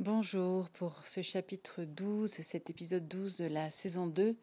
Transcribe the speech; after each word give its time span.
Bonjour 0.00 0.70
pour 0.70 1.04
ce 1.04 1.22
chapitre 1.22 1.82
12, 1.82 2.30
cet 2.30 2.70
épisode 2.70 3.08
12 3.08 3.38
de 3.38 3.46
la 3.46 3.68
saison 3.68 4.06
2 4.06 4.36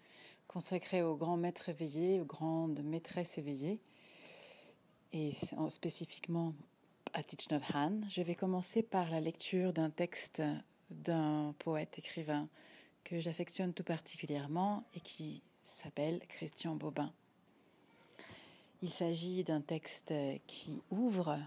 consacré 0.50 1.02
au 1.02 1.16
grand 1.16 1.38
maître 1.38 1.70
éveillé, 1.70 2.20
aux 2.20 2.26
grandes 2.26 2.84
maîtresses 2.84 3.38
éveillées 3.38 3.80
et 5.14 5.32
spécifiquement 5.70 6.54
à 7.14 7.24
Thich. 7.24 7.48
Je 8.10 8.22
vais 8.22 8.36
commencer 8.36 8.84
par 8.84 9.10
la 9.10 9.22
lecture 9.22 9.72
d'un 9.72 9.90
texte 9.90 10.42
d'un 10.90 11.56
poète 11.60 12.00
écrivain 12.00 12.50
que 13.06 13.22
j'affectionne 13.22 13.74
tout 13.74 13.86
particulièrement 13.86 14.84
et 14.94 15.00
qui 15.00 15.42
s'appelle 15.64 16.20
Christian 16.28 16.76
Bobin. 16.76 17.14
Il 18.82 18.90
s'agit 18.90 19.46
d'un 19.46 19.62
texte 19.62 20.14
qui 20.48 20.82
ouvre 20.92 21.40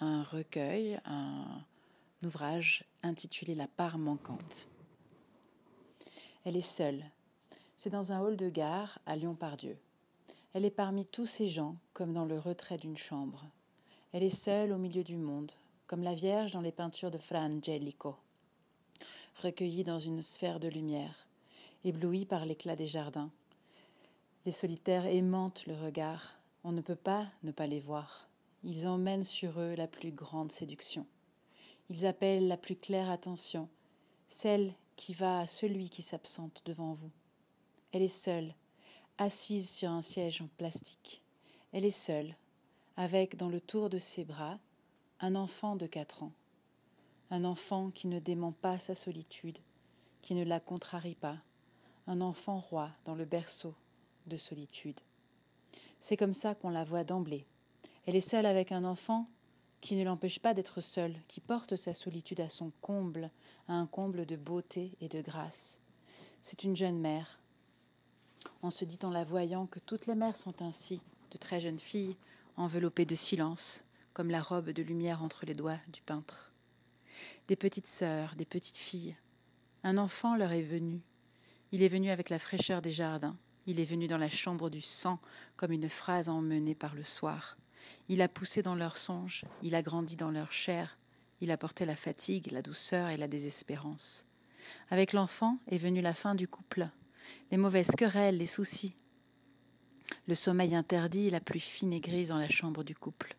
un 0.00 0.24
recueil, 0.24 0.98
un 1.04 1.64
ouvrage 2.26 2.84
intitulé 3.04 3.54
La 3.54 3.68
part 3.68 3.98
manquante. 3.98 4.68
Elle 6.44 6.56
est 6.56 6.60
seule. 6.60 7.04
C'est 7.76 7.90
dans 7.90 8.12
un 8.12 8.20
hall 8.20 8.36
de 8.36 8.50
gare 8.50 8.98
à 9.06 9.16
Lyon-Pardieu. 9.16 9.78
Elle 10.52 10.64
est 10.64 10.70
parmi 10.70 11.06
tous 11.06 11.26
ces 11.26 11.48
gens, 11.48 11.76
comme 11.92 12.12
dans 12.12 12.24
le 12.24 12.38
retrait 12.38 12.78
d'une 12.78 12.96
chambre. 12.96 13.46
Elle 14.12 14.24
est 14.24 14.28
seule 14.28 14.72
au 14.72 14.78
milieu 14.78 15.04
du 15.04 15.16
monde, 15.16 15.52
comme 15.86 16.02
la 16.02 16.14
Vierge 16.14 16.52
dans 16.52 16.60
les 16.60 16.72
peintures 16.72 17.10
de 17.10 17.18
Fra 17.18 17.40
Angelico, 17.40 18.16
recueillie 19.42 19.84
dans 19.84 19.98
une 19.98 20.22
sphère 20.22 20.58
de 20.58 20.68
lumière, 20.68 21.28
éblouie 21.84 22.24
par 22.24 22.44
l'éclat 22.44 22.74
des 22.74 22.86
jardins. 22.86 23.30
Les 24.46 24.52
solitaires 24.52 25.06
aimantent 25.06 25.66
le 25.66 25.74
regard, 25.74 26.34
on 26.64 26.72
ne 26.72 26.80
peut 26.80 26.96
pas 26.96 27.26
ne 27.44 27.52
pas 27.52 27.66
les 27.66 27.80
voir. 27.80 28.28
Ils 28.64 28.88
emmènent 28.88 29.24
sur 29.24 29.60
eux 29.60 29.74
la 29.76 29.86
plus 29.86 30.10
grande 30.10 30.50
séduction. 30.50 31.06
Ils 31.88 32.06
appellent 32.06 32.48
la 32.48 32.56
plus 32.56 32.76
claire 32.76 33.10
attention, 33.10 33.68
celle 34.26 34.74
qui 34.96 35.14
va 35.14 35.38
à 35.40 35.46
celui 35.46 35.88
qui 35.88 36.02
s'absente 36.02 36.62
devant 36.64 36.92
vous. 36.92 37.10
Elle 37.92 38.02
est 38.02 38.08
seule, 38.08 38.54
assise 39.18 39.70
sur 39.70 39.90
un 39.90 40.02
siège 40.02 40.42
en 40.42 40.48
plastique. 40.56 41.22
Elle 41.72 41.84
est 41.84 41.90
seule, 41.90 42.34
avec 42.96 43.36
dans 43.36 43.48
le 43.48 43.60
tour 43.60 43.88
de 43.88 43.98
ses 43.98 44.24
bras 44.24 44.58
un 45.20 45.34
enfant 45.34 45.76
de 45.76 45.86
quatre 45.86 46.22
ans. 46.22 46.32
Un 47.30 47.44
enfant 47.44 47.90
qui 47.90 48.08
ne 48.08 48.18
dément 48.18 48.52
pas 48.52 48.78
sa 48.78 48.94
solitude, 48.94 49.58
qui 50.22 50.34
ne 50.34 50.44
la 50.44 50.60
contrarie 50.60 51.14
pas. 51.14 51.38
Un 52.06 52.20
enfant 52.20 52.60
roi 52.60 52.90
dans 53.04 53.14
le 53.14 53.24
berceau 53.24 53.74
de 54.26 54.36
solitude. 54.36 55.00
C'est 55.98 56.16
comme 56.16 56.32
ça 56.32 56.54
qu'on 56.54 56.70
la 56.70 56.84
voit 56.84 57.04
d'emblée. 57.04 57.46
Elle 58.06 58.16
est 58.16 58.20
seule 58.20 58.46
avec 58.46 58.72
un 58.72 58.84
enfant 58.84 59.26
qui 59.86 59.94
ne 59.94 60.02
l'empêche 60.02 60.40
pas 60.40 60.52
d'être 60.52 60.80
seul, 60.80 61.14
qui 61.28 61.40
porte 61.40 61.76
sa 61.76 61.94
solitude 61.94 62.40
à 62.40 62.48
son 62.48 62.72
comble, 62.80 63.30
à 63.68 63.74
un 63.74 63.86
comble 63.86 64.26
de 64.26 64.34
beauté 64.34 64.90
et 65.00 65.08
de 65.08 65.22
grâce. 65.22 65.78
C'est 66.42 66.64
une 66.64 66.74
jeune 66.74 66.98
mère. 66.98 67.38
On 68.64 68.72
se 68.72 68.84
dit 68.84 68.98
en 69.04 69.10
la 69.10 69.22
voyant 69.22 69.66
que 69.66 69.78
toutes 69.78 70.08
les 70.08 70.16
mères 70.16 70.34
sont 70.34 70.60
ainsi, 70.60 71.00
de 71.30 71.38
très 71.38 71.60
jeunes 71.60 71.78
filles, 71.78 72.16
enveloppées 72.56 73.04
de 73.04 73.14
silence, 73.14 73.84
comme 74.12 74.28
la 74.28 74.42
robe 74.42 74.70
de 74.70 74.82
lumière 74.82 75.22
entre 75.22 75.46
les 75.46 75.54
doigts 75.54 75.78
du 75.92 76.02
peintre. 76.02 76.52
Des 77.46 77.54
petites 77.54 77.86
sœurs, 77.86 78.34
des 78.34 78.44
petites 78.44 78.78
filles. 78.78 79.14
Un 79.84 79.98
enfant 79.98 80.34
leur 80.34 80.50
est 80.50 80.62
venu. 80.62 81.00
Il 81.70 81.84
est 81.84 81.88
venu 81.88 82.10
avec 82.10 82.28
la 82.28 82.40
fraîcheur 82.40 82.82
des 82.82 82.90
jardins. 82.90 83.36
Il 83.66 83.78
est 83.78 83.84
venu 83.84 84.08
dans 84.08 84.18
la 84.18 84.30
chambre 84.30 84.68
du 84.68 84.80
sang, 84.80 85.20
comme 85.56 85.70
une 85.70 85.88
phrase 85.88 86.28
emmenée 86.28 86.74
par 86.74 86.96
le 86.96 87.04
soir. 87.04 87.56
Il 88.08 88.22
a 88.22 88.28
poussé 88.28 88.62
dans 88.62 88.74
leurs 88.74 88.96
songes, 88.96 89.44
il 89.62 89.74
a 89.74 89.82
grandi 89.82 90.16
dans 90.16 90.30
leur 90.30 90.52
chair, 90.52 90.98
il 91.40 91.50
a 91.50 91.56
porté 91.56 91.84
la 91.84 91.96
fatigue, 91.96 92.50
la 92.52 92.62
douceur 92.62 93.08
et 93.08 93.16
la 93.16 93.28
désespérance. 93.28 94.26
Avec 94.90 95.12
l'enfant 95.12 95.58
est 95.68 95.78
venue 95.78 96.00
la 96.00 96.14
fin 96.14 96.34
du 96.34 96.48
couple, 96.48 96.88
les 97.50 97.56
mauvaises 97.56 97.94
querelles, 97.96 98.38
les 98.38 98.46
soucis. 98.46 98.94
Le 100.28 100.34
sommeil 100.34 100.74
interdit 100.74 101.30
la 101.30 101.40
plus 101.40 101.60
fine 101.60 101.92
et 101.92 102.00
grise 102.00 102.28
dans 102.28 102.38
la 102.38 102.48
chambre 102.48 102.84
du 102.84 102.94
couple. 102.94 103.36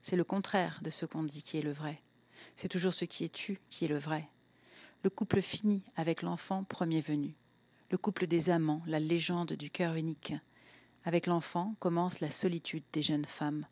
C'est 0.00 0.16
le 0.16 0.24
contraire 0.24 0.80
de 0.82 0.90
ce 0.90 1.06
qu'on 1.06 1.22
dit 1.22 1.42
qui 1.42 1.58
est 1.58 1.62
le 1.62 1.72
vrai. 1.72 2.02
C'est 2.54 2.68
toujours 2.68 2.94
ce 2.94 3.04
qui 3.04 3.24
est 3.24 3.32
tu 3.32 3.58
qui 3.70 3.84
est 3.84 3.88
le 3.88 3.98
vrai. 3.98 4.28
Le 5.02 5.10
couple 5.10 5.40
finit 5.40 5.82
avec 5.94 6.22
l'enfant 6.22 6.64
premier 6.64 7.00
venu. 7.00 7.34
Le 7.90 7.98
couple 7.98 8.26
des 8.26 8.50
amants, 8.50 8.82
la 8.86 8.98
légende 8.98 9.52
du 9.52 9.70
cœur 9.70 9.94
unique. 9.94 10.34
Avec 11.04 11.26
l'enfant 11.26 11.76
commence 11.78 12.20
la 12.20 12.30
solitude 12.30 12.82
des 12.92 13.02
jeunes 13.02 13.24
femmes. 13.24 13.66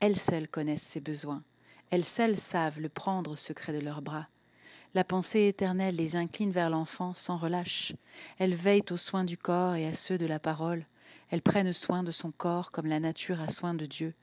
Elles 0.00 0.18
seules 0.18 0.48
connaissent 0.48 0.82
ses 0.82 1.00
besoins. 1.00 1.42
Elles 1.90 2.04
seules 2.04 2.38
savent 2.38 2.80
le 2.80 2.88
prendre 2.88 3.36
secret 3.36 3.72
de 3.72 3.84
leurs 3.84 4.02
bras. 4.02 4.28
La 4.94 5.04
pensée 5.04 5.46
éternelle 5.46 5.96
les 5.96 6.16
incline 6.16 6.50
vers 6.50 6.70
l'enfant 6.70 7.14
sans 7.14 7.36
relâche. 7.36 7.92
Elles 8.38 8.54
veillent 8.54 8.90
aux 8.90 8.96
soins 8.96 9.24
du 9.24 9.38
corps 9.38 9.74
et 9.74 9.86
à 9.86 9.92
ceux 9.92 10.18
de 10.18 10.26
la 10.26 10.38
parole. 10.38 10.86
Elles 11.30 11.42
prennent 11.42 11.72
soin 11.72 12.02
de 12.02 12.10
son 12.10 12.30
corps 12.30 12.72
comme 12.72 12.86
la 12.86 13.00
nature 13.00 13.40
a 13.40 13.48
soin 13.48 13.74
de 13.74 13.86
Dieu, 13.86 14.14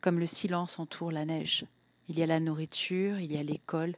comme 0.00 0.18
le 0.18 0.26
silence 0.26 0.78
entoure 0.78 1.12
la 1.12 1.24
neige. 1.24 1.64
Il 2.08 2.18
y 2.18 2.22
a 2.22 2.26
la 2.26 2.40
nourriture, 2.40 3.20
il 3.20 3.32
y 3.32 3.38
a 3.38 3.42
l'école, 3.42 3.94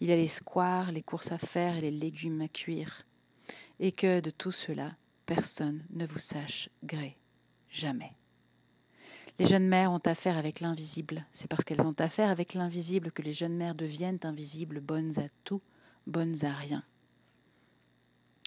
il 0.00 0.08
y 0.08 0.12
a 0.12 0.16
les 0.16 0.28
squares, 0.28 0.92
les 0.92 1.02
courses 1.02 1.32
à 1.32 1.38
faire 1.38 1.76
et 1.76 1.80
les 1.80 1.90
légumes 1.90 2.40
à 2.40 2.48
cuire. 2.48 3.04
Et 3.80 3.92
que 3.92 4.20
de 4.20 4.30
tout 4.30 4.52
cela, 4.52 4.96
personne 5.26 5.84
ne 5.90 6.06
vous 6.06 6.18
sache 6.18 6.70
gré. 6.82 7.16
Jamais. 7.70 8.17
Les 9.38 9.46
jeunes 9.46 9.68
mères 9.68 9.92
ont 9.92 10.02
affaire 10.04 10.36
avec 10.36 10.58
l'invisible. 10.58 11.24
C'est 11.30 11.48
parce 11.48 11.64
qu'elles 11.64 11.86
ont 11.86 11.94
affaire 11.98 12.28
avec 12.28 12.54
l'invisible 12.54 13.12
que 13.12 13.22
les 13.22 13.32
jeunes 13.32 13.54
mères 13.54 13.76
deviennent 13.76 14.18
invisibles, 14.24 14.80
bonnes 14.80 15.16
à 15.20 15.28
tout, 15.44 15.62
bonnes 16.08 16.44
à 16.44 16.52
rien. 16.52 16.82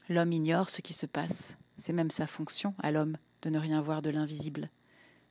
L'homme 0.09 0.33
ignore 0.33 0.69
ce 0.69 0.81
qui 0.81 0.93
se 0.93 1.05
passe. 1.05 1.57
C'est 1.77 1.93
même 1.93 2.11
sa 2.11 2.27
fonction 2.27 2.75
à 2.79 2.91
l'homme 2.91 3.15
de 3.41 3.49
ne 3.49 3.57
rien 3.57 3.81
voir 3.81 4.01
de 4.01 4.09
l'invisible. 4.09 4.69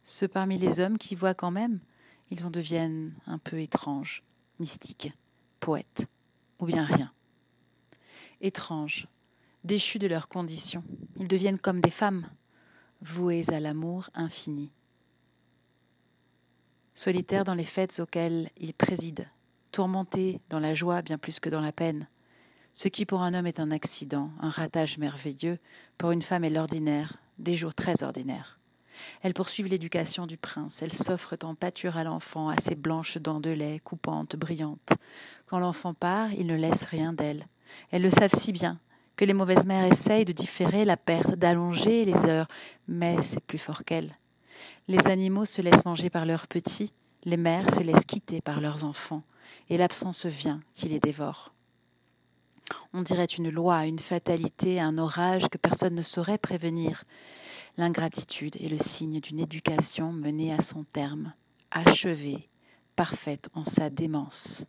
Ceux 0.03 0.29
parmi 0.29 0.57
les 0.57 0.81
hommes 0.81 0.97
qui 0.97 1.15
voient 1.15 1.35
quand 1.35 1.51
même, 1.51 1.81
ils 2.31 2.47
en 2.47 2.51
deviennent 2.51 3.15
un 3.27 3.37
peu 3.37 3.61
étranges, 3.61 4.25
mystiques, 4.61 5.13
poètes, 5.61 6.07
ou 6.59 6.65
bien 6.65 6.87
rien. 6.87 7.13
Étranges, 8.41 9.09
déchus 9.65 9.99
de 9.99 10.07
leurs 10.07 10.29
conditions, 10.29 10.85
ils 11.17 11.29
deviennent 11.29 11.59
comme 11.59 11.83
des 11.83 11.91
femmes, 11.91 12.27
vouées 13.03 13.53
à 13.53 13.61
l'amour 13.61 14.09
infini 14.15 14.73
solitaire 17.01 17.45
dans 17.45 17.55
les 17.55 17.65
fêtes 17.65 17.99
auxquelles 18.01 18.51
il 18.59 18.75
préside, 18.75 19.27
tourmenté 19.73 20.39
dans 20.51 20.61
la 20.61 20.75
joie 20.75 21.01
bien 21.01 21.17
plus 21.17 21.41
que 21.41 21.49
dans 21.49 21.63
la 21.63 21.73
peine. 21.73 22.07
Ce 22.75 22.89
qui 22.89 23.07
pour 23.07 23.23
un 23.23 23.33
homme 23.33 23.47
est 23.47 23.59
un 23.59 23.71
accident, 23.71 24.31
un 24.39 24.51
ratage 24.51 24.99
merveilleux, 24.99 25.59
pour 25.97 26.11
une 26.11 26.21
femme 26.21 26.45
est 26.45 26.51
l'ordinaire, 26.51 27.17
des 27.39 27.57
jours 27.57 27.75
très 27.75 28.03
ordinaires. 28.03 28.59
Elles 29.23 29.33
poursuivent 29.33 29.69
l'éducation 29.69 30.27
du 30.27 30.37
prince, 30.37 30.83
elles 30.83 30.93
s'offrent 30.93 31.39
en 31.43 31.55
pâture 31.55 31.97
à 31.97 32.05
l'enfant, 32.05 32.51
à 32.51 32.59
ses 32.59 32.75
blanches 32.75 33.17
dents 33.17 33.41
de 33.41 33.49
lait, 33.49 33.81
coupantes, 33.83 34.37
brillantes. 34.37 34.93
Quand 35.47 35.59
l'enfant 35.59 35.95
part, 35.95 36.31
il 36.35 36.47
ne 36.47 36.55
laisse 36.55 36.85
rien 36.85 37.15
d'elle. 37.15 37.47
Elles 37.93 38.03
le 38.03 38.11
savent 38.11 38.35
si 38.35 38.53
bien 38.53 38.79
que 39.17 39.25
les 39.25 39.33
mauvaises 39.33 39.65
mères 39.65 39.91
essayent 39.91 40.27
de 40.27 40.33
différer 40.33 40.85
la 40.85 40.99
perte, 40.99 41.35
d'allonger 41.35 42.05
les 42.05 42.27
heures, 42.27 42.49
mais 42.89 43.23
c'est 43.23 43.43
plus 43.43 43.57
fort 43.57 43.85
qu'elles. 43.85 44.20
Les 44.91 45.07
animaux 45.07 45.45
se 45.45 45.63
laissent 45.63 45.85
manger 45.85 46.11
par 46.11 46.27
leurs 46.27 46.49
petits, 46.49 46.93
les 47.25 47.37
mères 47.37 47.73
se 47.73 47.79
laissent 47.79 48.05
quitter 48.05 48.41
par 48.41 48.61
leurs 48.61 48.83
enfants, 48.83 49.23
et 49.69 49.77
l'absence 49.77 50.27
vient 50.27 50.59
qui 50.75 50.89
les 50.89 50.99
dévore. 50.99 51.55
On 52.93 53.03
dirait 53.03 53.25
une 53.25 53.51
loi, 53.51 53.87
une 53.87 54.01
fatalité, 54.01 54.81
un 54.81 54.99
orage 54.99 55.49
que 55.49 55.59
personne 55.59 55.95
ne 55.95 56.03
saurait 56.03 56.39
prévenir. 56.39 57.05
L'ingratitude 57.77 58.57
est 58.57 58.69
le 58.69 58.79
signe 58.79 59.21
d'une 59.21 59.39
éducation 59.39 60.11
menée 60.11 60.53
à 60.53 60.61
son 60.61 60.83
terme, 60.83 61.35
achevée, 61.71 62.49
parfaite 62.97 63.49
en 63.55 63.65
sa 63.65 63.91
démence. 63.91 64.67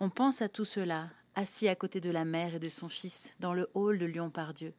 On 0.00 0.08
pense 0.08 0.40
à 0.40 0.48
tout 0.48 0.64
cela, 0.64 1.10
assis 1.34 1.68
à 1.68 1.74
côté 1.74 2.00
de 2.00 2.10
la 2.10 2.24
mère 2.24 2.54
et 2.54 2.60
de 2.60 2.70
son 2.70 2.88
fils, 2.88 3.36
dans 3.40 3.52
le 3.52 3.68
hall 3.74 3.98
de 3.98 4.06
Lyon-Pardieu. 4.06 4.72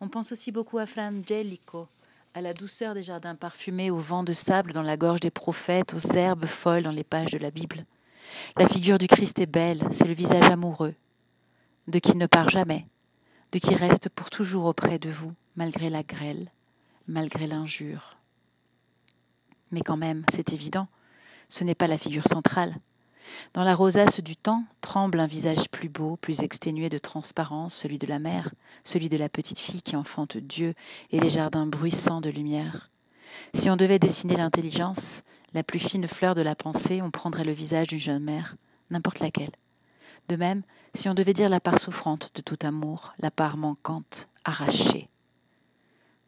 On 0.00 0.10
pense 0.10 0.32
aussi 0.32 0.52
beaucoup 0.52 0.76
à 0.76 0.84
Frangelico, 0.84 1.88
à 2.36 2.42
la 2.42 2.52
douceur 2.52 2.92
des 2.92 3.02
jardins 3.02 3.34
parfumés, 3.34 3.90
au 3.90 3.96
vent 3.96 4.22
de 4.22 4.34
sable 4.34 4.74
dans 4.74 4.82
la 4.82 4.98
gorge 4.98 5.20
des 5.20 5.30
prophètes, 5.30 5.94
aux 5.94 6.16
herbes 6.16 6.44
folles 6.44 6.82
dans 6.82 6.90
les 6.90 7.02
pages 7.02 7.30
de 7.30 7.38
la 7.38 7.50
Bible. 7.50 7.86
La 8.58 8.68
figure 8.68 8.98
du 8.98 9.06
Christ 9.06 9.38
est 9.38 9.46
belle, 9.46 9.82
c'est 9.90 10.06
le 10.06 10.12
visage 10.12 10.44
amoureux, 10.50 10.94
de 11.88 11.98
qui 11.98 12.14
ne 12.18 12.26
part 12.26 12.50
jamais, 12.50 12.84
de 13.52 13.58
qui 13.58 13.74
reste 13.74 14.10
pour 14.10 14.28
toujours 14.28 14.66
auprès 14.66 14.98
de 14.98 15.08
vous, 15.08 15.32
malgré 15.54 15.88
la 15.88 16.02
grêle, 16.02 16.50
malgré 17.08 17.46
l'injure. 17.46 18.18
Mais 19.70 19.80
quand 19.80 19.96
même, 19.96 20.26
c'est 20.28 20.52
évident, 20.52 20.88
ce 21.48 21.64
n'est 21.64 21.74
pas 21.74 21.86
la 21.86 21.96
figure 21.96 22.28
centrale. 22.28 22.74
Dans 23.52 23.64
la 23.64 23.74
rosace 23.74 24.20
du 24.20 24.36
temps 24.36 24.64
tremble 24.80 25.20
un 25.20 25.26
visage 25.26 25.68
plus 25.70 25.88
beau, 25.88 26.16
plus 26.16 26.42
exténué 26.42 26.88
de 26.88 26.98
transparence, 26.98 27.74
celui 27.74 27.98
de 27.98 28.06
la 28.06 28.18
mère, 28.18 28.50
celui 28.84 29.08
de 29.08 29.16
la 29.16 29.28
petite 29.28 29.58
fille 29.58 29.82
qui 29.82 29.96
enfante 29.96 30.36
Dieu 30.36 30.74
et 31.10 31.20
les 31.20 31.30
jardins 31.30 31.66
bruissants 31.66 32.20
de 32.20 32.30
lumière. 32.30 32.90
Si 33.54 33.70
on 33.70 33.76
devait 33.76 33.98
dessiner 33.98 34.36
l'intelligence, 34.36 35.22
la 35.54 35.62
plus 35.62 35.78
fine 35.78 36.06
fleur 36.06 36.34
de 36.34 36.42
la 36.42 36.54
pensée, 36.54 37.02
on 37.02 37.10
prendrait 37.10 37.44
le 37.44 37.52
visage 37.52 37.88
d'une 37.88 37.98
jeune 37.98 38.22
mère, 38.22 38.56
n'importe 38.90 39.20
laquelle. 39.20 39.50
De 40.28 40.36
même, 40.36 40.62
si 40.94 41.08
on 41.08 41.14
devait 41.14 41.32
dire 41.32 41.48
la 41.48 41.60
part 41.60 41.78
souffrante 41.78 42.30
de 42.34 42.40
tout 42.40 42.58
amour, 42.62 43.12
la 43.18 43.30
part 43.30 43.56
manquante, 43.56 44.28
arrachée. 44.44 45.08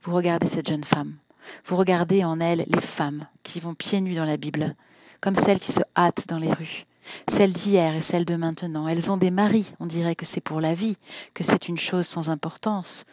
Vous 0.02 0.14
regardez 0.14 0.46
cette 0.46 0.68
jeune 0.68 0.84
femme, 0.84 1.16
vous 1.64 1.76
regardez 1.76 2.24
en 2.24 2.40
elle 2.40 2.64
les 2.68 2.80
femmes 2.80 3.26
qui 3.42 3.60
vont 3.60 3.74
pieds 3.74 4.00
nus 4.00 4.14
dans 4.14 4.24
la 4.24 4.36
Bible, 4.36 4.74
comme 5.20 5.36
celles 5.36 5.60
qui 5.60 5.72
se 5.72 5.82
hâtent 5.96 6.26
dans 6.28 6.38
les 6.38 6.52
rues, 6.52 6.86
celles 7.28 7.52
d'hier 7.52 7.94
et 7.94 8.00
celles 8.00 8.24
de 8.24 8.36
maintenant. 8.36 8.88
Elles 8.88 9.12
ont 9.12 9.16
des 9.16 9.30
maris, 9.30 9.72
on 9.80 9.86
dirait 9.86 10.16
que 10.16 10.26
c'est 10.26 10.40
pour 10.40 10.60
la 10.60 10.74
vie, 10.74 10.96
que 11.34 11.44
c'est 11.44 11.68
une 11.68 11.78
chose 11.78 12.06
sans 12.06 12.30
importance, 12.30 13.04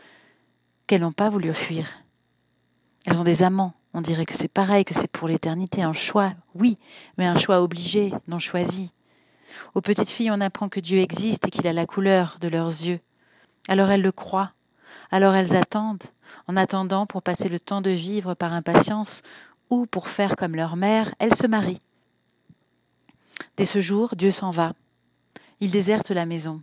qu'elles 0.88 1.02
n'ont 1.02 1.12
pas 1.12 1.30
voulu 1.30 1.54
fuir. 1.54 1.88
Elles 3.06 3.19
ont 3.19 3.24
des 3.24 3.44
amants, 3.44 3.74
on 3.94 4.02
dirait 4.02 4.25
que 4.25 4.34
c'est 4.34 4.52
pareil, 4.52 4.86
que 4.86 4.94
c'est 4.94 5.10
pour 5.10 5.28
l'éternité, 5.28 5.81
un 5.81 5.94
choix, 5.94 6.34
oui, 6.54 6.78
mais 7.18 7.25
un 7.25 7.38
choix 7.38 7.62
obligé, 7.62 8.13
non 8.28 8.40
choisi. 8.40 8.92
Aux 9.74 9.81
petites 9.81 10.10
filles, 10.10 10.31
on 10.31 10.42
apprend 10.42 10.69
que 10.69 10.80
Dieu 10.80 11.00
existe 11.00 11.48
et 11.48 11.52
qu'il 11.52 11.68
a 11.68 11.74
la 11.74 11.86
couleur 11.86 12.38
de 12.42 12.48
leurs 12.48 12.68
yeux. 12.68 13.00
Alors 13.68 13.90
elles 13.92 14.02
le 14.02 14.12
croient, 14.12 14.52
alors 15.12 15.36
elles 15.36 15.56
attendent, 15.56 16.04
en 16.48 16.57
attendant 16.57 17.06
pour 17.06 17.22
passer 17.22 17.50
le 17.50 17.60
temps 17.60 17.81
de 17.81 17.92
vivre 17.92 18.34
par 18.34 18.54
impatience, 18.54 19.22
ou 19.69 19.86
pour 19.86 20.10
faire 20.10 20.36
comme 20.36 20.56
leur 20.56 20.75
mère, 20.75 21.13
elles 21.19 21.34
se 21.34 21.48
marient. 21.48 21.80
Dès 23.57 23.65
ce 23.65 23.79
jour, 23.79 24.15
Dieu 24.15 24.31
s'en 24.31 24.51
va. 24.51 24.73
Il 25.59 25.71
déserte 25.71 26.11
la 26.11 26.25
maison, 26.25 26.61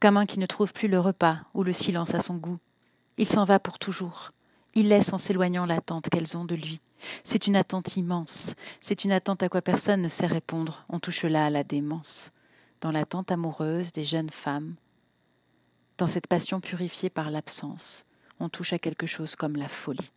comme 0.00 0.16
un 0.16 0.26
qui 0.26 0.38
ne 0.38 0.46
trouve 0.46 0.72
plus 0.72 0.88
le 0.88 0.98
repas 0.98 1.38
ou 1.54 1.62
le 1.62 1.72
silence 1.72 2.14
à 2.14 2.20
son 2.20 2.36
goût. 2.36 2.58
Il 3.18 3.26
s'en 3.26 3.44
va 3.44 3.60
pour 3.60 3.78
toujours. 3.78 4.32
Il 4.74 4.88
laisse 4.88 5.12
en 5.12 5.18
s'éloignant 5.18 5.66
l'attente 5.66 6.08
qu'elles 6.08 6.36
ont 6.36 6.44
de 6.44 6.54
lui. 6.54 6.80
C'est 7.24 7.46
une 7.46 7.56
attente 7.56 7.96
immense, 7.96 8.54
c'est 8.80 9.04
une 9.04 9.12
attente 9.12 9.42
à 9.42 9.48
quoi 9.48 9.62
personne 9.62 10.02
ne 10.02 10.08
sait 10.08 10.26
répondre. 10.26 10.84
On 10.88 11.00
touche 11.00 11.24
là 11.24 11.46
à 11.46 11.50
la 11.50 11.64
démence. 11.64 12.30
Dans 12.80 12.90
l'attente 12.90 13.30
amoureuse 13.30 13.92
des 13.92 14.04
jeunes 14.04 14.30
femmes, 14.30 14.76
dans 15.98 16.06
cette 16.06 16.28
passion 16.28 16.60
purifiée 16.60 17.10
par 17.10 17.30
l'absence, 17.30 18.06
on 18.38 18.48
touche 18.48 18.72
à 18.72 18.78
quelque 18.78 19.06
chose 19.06 19.36
comme 19.36 19.56
la 19.56 19.68
folie. 19.68 20.12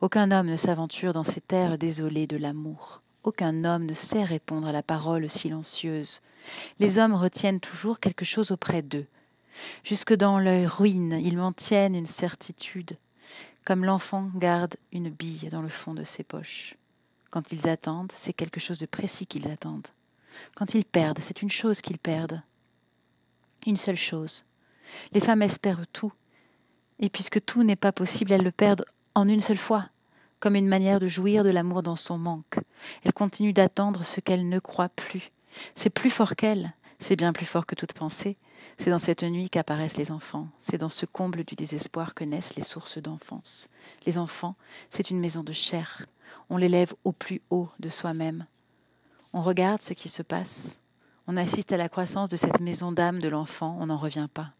Aucun 0.00 0.30
homme 0.30 0.46
ne 0.46 0.56
s'aventure 0.56 1.12
dans 1.12 1.24
ces 1.24 1.42
terres 1.42 1.76
désolées 1.76 2.26
de 2.26 2.38
l'amour. 2.38 3.02
Aucun 3.28 3.64
homme 3.64 3.84
ne 3.84 3.92
sait 3.92 4.24
répondre 4.24 4.66
à 4.68 4.72
la 4.72 4.82
parole 4.82 5.28
silencieuse. 5.28 6.22
Les 6.78 6.96
hommes 6.96 7.14
retiennent 7.14 7.60
toujours 7.60 8.00
quelque 8.00 8.24
chose 8.24 8.52
auprès 8.52 8.80
d'eux. 8.80 9.04
Jusque 9.84 10.14
dans 10.14 10.38
leur 10.38 10.78
ruine, 10.78 11.20
ils 11.22 11.36
maintiennent 11.36 11.94
une 11.94 12.06
certitude 12.06 12.96
comme 13.66 13.84
l'enfant 13.84 14.30
garde 14.34 14.76
une 14.92 15.10
bille 15.10 15.50
dans 15.50 15.60
le 15.60 15.68
fond 15.68 15.92
de 15.92 16.04
ses 16.04 16.22
poches. 16.22 16.76
Quand 17.28 17.52
ils 17.52 17.68
attendent, 17.68 18.12
c'est 18.12 18.32
quelque 18.32 18.60
chose 18.60 18.78
de 18.78 18.86
précis 18.86 19.26
qu'ils 19.26 19.50
attendent. 19.50 19.88
Quand 20.54 20.72
ils 20.72 20.86
perdent, 20.86 21.18
c'est 21.20 21.42
une 21.42 21.50
chose 21.50 21.82
qu'ils 21.82 21.98
perdent. 21.98 22.40
Une 23.66 23.76
seule 23.76 23.98
chose. 23.98 24.46
Les 25.12 25.20
femmes 25.20 25.42
espèrent 25.42 25.86
tout, 25.92 26.14
et 26.98 27.10
puisque 27.10 27.44
tout 27.44 27.62
n'est 27.62 27.76
pas 27.76 27.92
possible, 27.92 28.32
elles 28.32 28.42
le 28.42 28.52
perdent 28.52 28.86
en 29.14 29.28
une 29.28 29.42
seule 29.42 29.58
fois, 29.58 29.90
comme 30.40 30.54
une 30.54 30.68
manière 30.68 31.00
de 31.00 31.06
jouir 31.06 31.44
de 31.44 31.50
l'amour 31.50 31.82
dans 31.82 31.96
son 31.96 32.18
manque. 32.18 32.58
Elles 33.04 33.12
continuent 33.12 33.52
d'attendre 33.52 34.04
ce 34.04 34.20
qu'elles 34.20 34.48
ne 34.48 34.58
croient 34.58 34.88
plus. 34.88 35.30
C'est 35.74 35.90
plus 35.90 36.10
fort 36.10 36.36
qu'elles, 36.36 36.72
c'est 36.98 37.16
bien 37.16 37.32
plus 37.32 37.46
fort 37.46 37.66
que 37.66 37.74
toute 37.74 37.92
pensée, 37.92 38.36
c'est 38.76 38.90
dans 38.90 38.98
cette 38.98 39.22
nuit 39.22 39.50
qu'apparaissent 39.50 39.96
les 39.96 40.12
enfants, 40.12 40.48
c'est 40.58 40.78
dans 40.78 40.88
ce 40.88 41.06
comble 41.06 41.44
du 41.44 41.54
désespoir 41.54 42.14
que 42.14 42.24
naissent 42.24 42.56
les 42.56 42.62
sources 42.62 42.98
d'enfance. 42.98 43.68
Les 44.06 44.18
enfants, 44.18 44.56
c'est 44.90 45.10
une 45.10 45.20
maison 45.20 45.42
de 45.42 45.52
chair, 45.52 46.06
on 46.50 46.56
l'élève 46.56 46.94
au 47.04 47.12
plus 47.12 47.40
haut 47.50 47.68
de 47.78 47.88
soi-même. 47.88 48.46
On 49.32 49.42
regarde 49.42 49.82
ce 49.82 49.92
qui 49.92 50.08
se 50.08 50.22
passe, 50.22 50.82
on 51.26 51.36
assiste 51.36 51.72
à 51.72 51.76
la 51.76 51.88
croissance 51.88 52.30
de 52.30 52.36
cette 52.36 52.60
maison 52.60 52.92
d'âme 52.92 53.20
de 53.20 53.28
l'enfant, 53.28 53.76
on 53.80 53.86
n'en 53.86 53.98
revient 53.98 54.28
pas. 54.32 54.52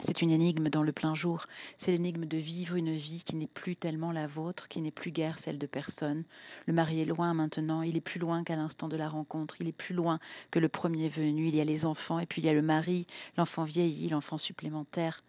C'est 0.00 0.22
une 0.22 0.30
énigme 0.30 0.68
dans 0.68 0.84
le 0.84 0.92
plein 0.92 1.16
jour, 1.16 1.46
c'est 1.76 1.90
l'énigme 1.90 2.24
de 2.24 2.36
vivre 2.36 2.76
une 2.76 2.94
vie 2.94 3.24
qui 3.24 3.34
n'est 3.34 3.48
plus 3.48 3.74
tellement 3.74 4.12
la 4.12 4.28
vôtre, 4.28 4.68
qui 4.68 4.80
n'est 4.80 4.92
plus 4.92 5.10
guère 5.10 5.40
celle 5.40 5.58
de 5.58 5.66
personne. 5.66 6.22
Le 6.66 6.72
mari 6.72 7.00
est 7.00 7.04
loin 7.04 7.34
maintenant, 7.34 7.82
il 7.82 7.96
est 7.96 8.00
plus 8.00 8.20
loin 8.20 8.44
qu'à 8.44 8.54
l'instant 8.54 8.86
de 8.86 8.96
la 8.96 9.08
rencontre, 9.08 9.56
il 9.60 9.66
est 9.66 9.72
plus 9.72 9.96
loin 9.96 10.20
que 10.52 10.60
le 10.60 10.68
premier 10.68 11.08
venu, 11.08 11.48
il 11.48 11.56
y 11.56 11.60
a 11.60 11.64
les 11.64 11.84
enfants, 11.84 12.20
et 12.20 12.26
puis 12.26 12.40
il 12.40 12.44
y 12.44 12.48
a 12.48 12.54
le 12.54 12.62
mari, 12.62 13.08
l'enfant 13.36 13.64
vieilli, 13.64 14.08
l'enfant 14.08 14.38
supplémentaire. 14.38 15.24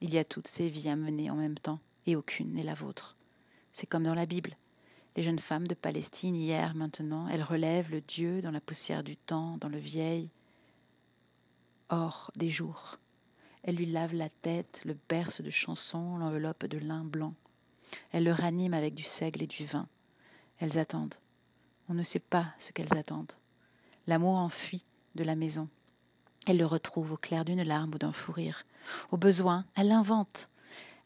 Il 0.00 0.12
y 0.12 0.18
a 0.18 0.24
toutes 0.24 0.48
ces 0.48 0.68
vies 0.68 0.88
à 0.88 0.96
mener 0.96 1.30
en 1.30 1.36
même 1.36 1.58
temps, 1.58 1.78
et 2.06 2.16
aucune 2.16 2.54
n'est 2.54 2.64
la 2.64 2.74
vôtre. 2.74 3.16
C'est 3.70 3.86
comme 3.86 4.02
dans 4.02 4.16
la 4.16 4.26
Bible. 4.26 4.56
Les 5.14 5.22
jeunes 5.22 5.38
femmes 5.38 5.68
de 5.68 5.74
Palestine, 5.74 6.34
hier, 6.34 6.74
maintenant, 6.74 7.28
elles 7.28 7.44
relèvent 7.44 7.92
le 7.92 8.00
Dieu 8.00 8.42
dans 8.42 8.50
la 8.50 8.60
poussière 8.60 9.04
du 9.04 9.16
temps, 9.16 9.56
dans 9.58 9.68
le 9.68 9.78
vieil 9.78 10.30
or 11.90 12.32
des 12.34 12.48
jours. 12.48 12.98
Elle 13.62 13.76
lui 13.76 13.86
lave 13.86 14.14
la 14.14 14.28
tête, 14.28 14.82
le 14.84 14.96
berce 15.08 15.40
de 15.40 15.50
chansons, 15.50 16.16
l'enveloppe 16.16 16.66
de 16.66 16.78
lin 16.78 17.04
blanc. 17.04 17.34
Elle 18.12 18.24
le 18.24 18.32
ranime 18.32 18.74
avec 18.74 18.94
du 18.94 19.02
seigle 19.02 19.42
et 19.42 19.46
du 19.46 19.64
vin. 19.64 19.86
Elles 20.58 20.78
attendent. 20.78 21.14
On 21.88 21.94
ne 21.94 22.02
sait 22.02 22.18
pas 22.18 22.46
ce 22.58 22.72
qu'elles 22.72 22.96
attendent. 22.96 23.32
L'amour 24.06 24.36
enfuit 24.36 24.82
de 25.14 25.24
la 25.24 25.36
maison. 25.36 25.68
Elle 26.46 26.58
le 26.58 26.66
retrouve 26.66 27.12
au 27.12 27.16
clair 27.16 27.44
d'une 27.44 27.62
larme 27.62 27.94
ou 27.94 27.98
d'un 27.98 28.12
fou 28.12 28.32
rire. 28.32 28.64
Au 29.12 29.16
besoin, 29.16 29.64
elle 29.76 29.88
l'invente. 29.88 30.48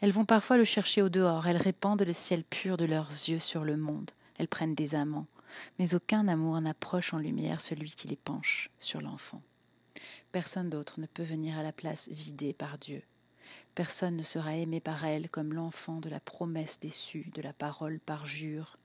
Elles 0.01 0.13
vont 0.13 0.25
parfois 0.25 0.57
le 0.57 0.65
chercher 0.65 1.03
au 1.03 1.09
dehors. 1.09 1.47
Elles 1.47 1.57
répandent 1.57 2.03
le 2.03 2.13
ciel 2.13 2.45
pur 2.45 2.77
de 2.77 2.85
leurs 2.85 3.09
yeux 3.09 3.39
sur 3.39 3.65
le 3.65 3.77
monde. 3.77 4.11
Elles 4.39 4.49
prennent 4.49 4.75
des 4.75 4.95
amants. 4.95 5.27
Mais 5.79 5.95
aucun 5.95 6.29
amour 6.29 6.61
n'approche 6.61 7.13
en 7.15 7.19
lumière 7.19 7.61
celui 7.61 7.91
qui 7.91 8.09
les 8.09 8.17
penche 8.17 8.71
sur 8.79 9.01
l'enfant. 9.01 9.43
Personne 10.37 10.69
d'autre 10.69 11.01
ne 11.01 11.07
peut 11.07 11.23
venir 11.23 11.57
à 11.57 11.63
la 11.63 11.73
place 11.73 12.11
vidée 12.11 12.53
par 12.53 12.77
Dieu. 12.77 13.03
Personne 13.75 14.19
ne 14.19 14.23
sera 14.23 14.55
aimé 14.55 14.81
par 14.81 15.03
elle 15.07 15.31
comme 15.31 15.55
l'enfant 15.55 15.99
de 15.99 16.11
la 16.11 16.21
promesse 16.21 16.79
déçue, 16.79 17.31
de 17.35 17.41
la 17.41 17.55
parole 17.55 18.01
par 18.01 18.27
jure. 18.27 18.77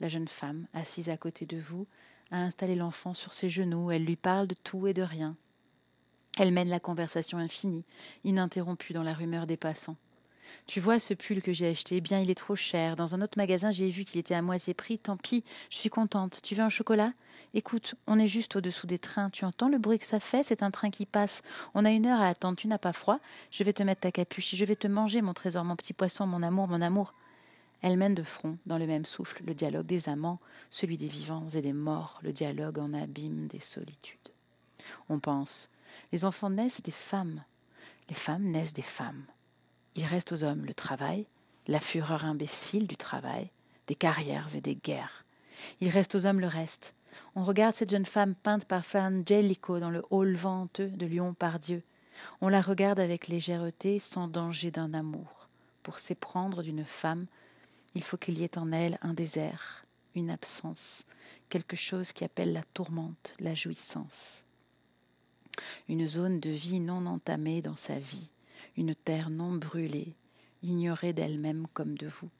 La 0.00 0.08
jeune 0.08 0.28
femme, 0.28 0.66
assise 0.72 1.10
à 1.10 1.18
côté 1.18 1.44
de 1.44 1.58
vous, 1.58 1.86
a 2.30 2.38
installé 2.38 2.74
l'enfant 2.74 3.12
sur 3.12 3.34
ses 3.34 3.50
genoux, 3.50 3.90
elle 3.90 4.06
lui 4.06 4.16
parle 4.16 4.46
de 4.46 4.54
tout 4.54 4.86
et 4.86 4.94
de 4.94 5.02
rien. 5.02 5.36
Elle 6.38 6.54
mène 6.54 6.70
la 6.70 6.80
conversation 6.80 7.36
infinie, 7.36 7.84
ininterrompue 8.24 8.94
dans 8.94 9.02
la 9.02 9.12
rumeur 9.12 9.46
des 9.46 9.58
passants. 9.58 9.98
Tu 10.66 10.80
vois 10.80 10.98
ce 10.98 11.14
pull 11.14 11.42
que 11.42 11.52
j'ai 11.52 11.68
acheté, 11.68 12.00
bien 12.00 12.20
il 12.20 12.30
est 12.30 12.36
trop 12.36 12.56
cher. 12.56 12.96
Dans 12.96 13.14
un 13.14 13.22
autre 13.22 13.36
magasin, 13.36 13.70
j'ai 13.70 13.88
vu 13.88 14.04
qu'il 14.04 14.20
était 14.20 14.34
à 14.34 14.42
moitié 14.42 14.74
prix. 14.74 14.98
Tant 14.98 15.16
pis, 15.16 15.44
je 15.70 15.76
suis 15.76 15.90
contente. 15.90 16.40
Tu 16.42 16.54
veux 16.54 16.62
un 16.62 16.68
chocolat? 16.68 17.12
Écoute, 17.54 17.94
on 18.06 18.18
est 18.18 18.26
juste 18.26 18.56
au-dessous 18.56 18.86
des 18.86 18.98
trains. 18.98 19.30
Tu 19.30 19.44
entends 19.44 19.68
le 19.68 19.78
bruit 19.78 19.98
que 19.98 20.06
ça 20.06 20.20
fait? 20.20 20.42
C'est 20.42 20.62
un 20.62 20.70
train 20.70 20.90
qui 20.90 21.06
passe. 21.06 21.42
On 21.74 21.84
a 21.84 21.90
une 21.90 22.06
heure 22.06 22.20
à 22.20 22.28
attendre. 22.28 22.56
Tu 22.56 22.68
n'as 22.68 22.78
pas 22.78 22.92
froid? 22.92 23.20
Je 23.50 23.64
vais 23.64 23.72
te 23.72 23.82
mettre 23.82 24.02
ta 24.02 24.12
capuche. 24.12 24.54
Je 24.54 24.64
vais 24.64 24.76
te 24.76 24.86
manger, 24.86 25.22
mon 25.22 25.34
trésor, 25.34 25.64
mon 25.64 25.76
petit 25.76 25.92
poisson, 25.92 26.26
mon 26.26 26.42
amour, 26.42 26.68
mon 26.68 26.80
amour. 26.80 27.14
Elle 27.82 27.98
mène 27.98 28.14
de 28.14 28.22
front, 28.22 28.56
dans 28.66 28.78
le 28.78 28.86
même 28.86 29.04
souffle, 29.04 29.42
le 29.46 29.54
dialogue 29.54 29.86
des 29.86 30.08
amants, 30.08 30.40
celui 30.70 30.96
des 30.96 31.08
vivants 31.08 31.46
et 31.54 31.60
des 31.60 31.74
morts, 31.74 32.18
le 32.22 32.32
dialogue 32.32 32.78
en 32.78 32.94
abîme 32.94 33.48
des 33.48 33.60
solitudes. 33.60 34.18
On 35.08 35.18
pense, 35.18 35.68
les 36.10 36.24
enfants 36.24 36.50
naissent 36.50 36.82
des 36.82 36.90
femmes, 36.90 37.44
les 38.08 38.14
femmes 38.14 38.44
naissent 38.44 38.72
des 38.72 38.82
femmes. 38.82 39.24
Il 39.96 40.04
reste 40.04 40.32
aux 40.32 40.44
hommes 40.44 40.66
le 40.66 40.74
travail, 40.74 41.26
la 41.68 41.80
fureur 41.80 42.26
imbécile 42.26 42.86
du 42.86 42.98
travail, 42.98 43.50
des 43.86 43.94
carrières 43.94 44.54
et 44.54 44.60
des 44.60 44.74
guerres. 44.74 45.24
Il 45.80 45.88
reste 45.88 46.14
aux 46.14 46.26
hommes 46.26 46.40
le 46.40 46.46
reste. 46.46 46.94
On 47.34 47.42
regarde 47.42 47.74
cette 47.74 47.90
jeune 47.90 48.04
femme 48.04 48.34
peinte 48.34 48.66
par 48.66 48.84
Frangelico 48.84 49.80
dans 49.80 49.88
le 49.88 50.02
hall 50.10 50.34
venteux 50.34 50.90
de 50.90 51.06
Lyon 51.06 51.32
par 51.32 51.58
Dieu. 51.58 51.82
On 52.42 52.48
la 52.48 52.60
regarde 52.60 53.00
avec 53.00 53.28
légèreté, 53.28 53.98
sans 53.98 54.28
danger 54.28 54.70
d'un 54.70 54.92
amour. 54.92 55.48
Pour 55.82 55.98
s'éprendre 55.98 56.62
d'une 56.62 56.84
femme, 56.84 57.26
il 57.94 58.02
faut 58.02 58.18
qu'il 58.18 58.38
y 58.38 58.44
ait 58.44 58.58
en 58.58 58.72
elle 58.72 58.98
un 59.00 59.14
désert, 59.14 59.86
une 60.14 60.30
absence, 60.30 61.06
quelque 61.48 61.76
chose 61.76 62.12
qui 62.12 62.24
appelle 62.24 62.52
la 62.52 62.62
tourmente, 62.74 63.34
la 63.38 63.54
jouissance. 63.54 64.44
Une 65.88 66.06
zone 66.06 66.38
de 66.38 66.50
vie 66.50 66.80
non 66.80 67.06
entamée 67.06 67.62
dans 67.62 67.76
sa 67.76 67.98
vie, 67.98 68.30
une 68.76 68.94
terre 68.94 69.30
non 69.30 69.52
brûlée, 69.52 70.14
ignorée 70.62 71.12
d'elle-même 71.12 71.66
comme 71.72 71.96
de 71.96 72.06
vous. 72.06 72.30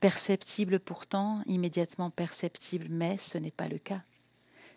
Perceptible 0.00 0.80
pourtant, 0.80 1.42
immédiatement 1.46 2.10
perceptible, 2.10 2.86
mais 2.90 3.16
ce 3.18 3.38
n'est 3.38 3.50
pas 3.50 3.68
le 3.68 3.78
cas. 3.78 4.02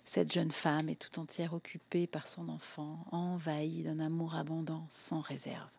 Cette 0.03 0.31
jeune 0.31 0.51
femme 0.51 0.87
est 0.87 0.95
tout 0.95 1.19
entière 1.19 1.53
occupée 1.53 2.07
par 2.07 2.27
son 2.27 2.47
enfant, 2.47 3.05
envahie 3.11 3.83
d'un 3.83 3.99
amour 3.99 4.35
abondant, 4.35 4.85
sans 4.87 5.19
réserve. 5.19 5.69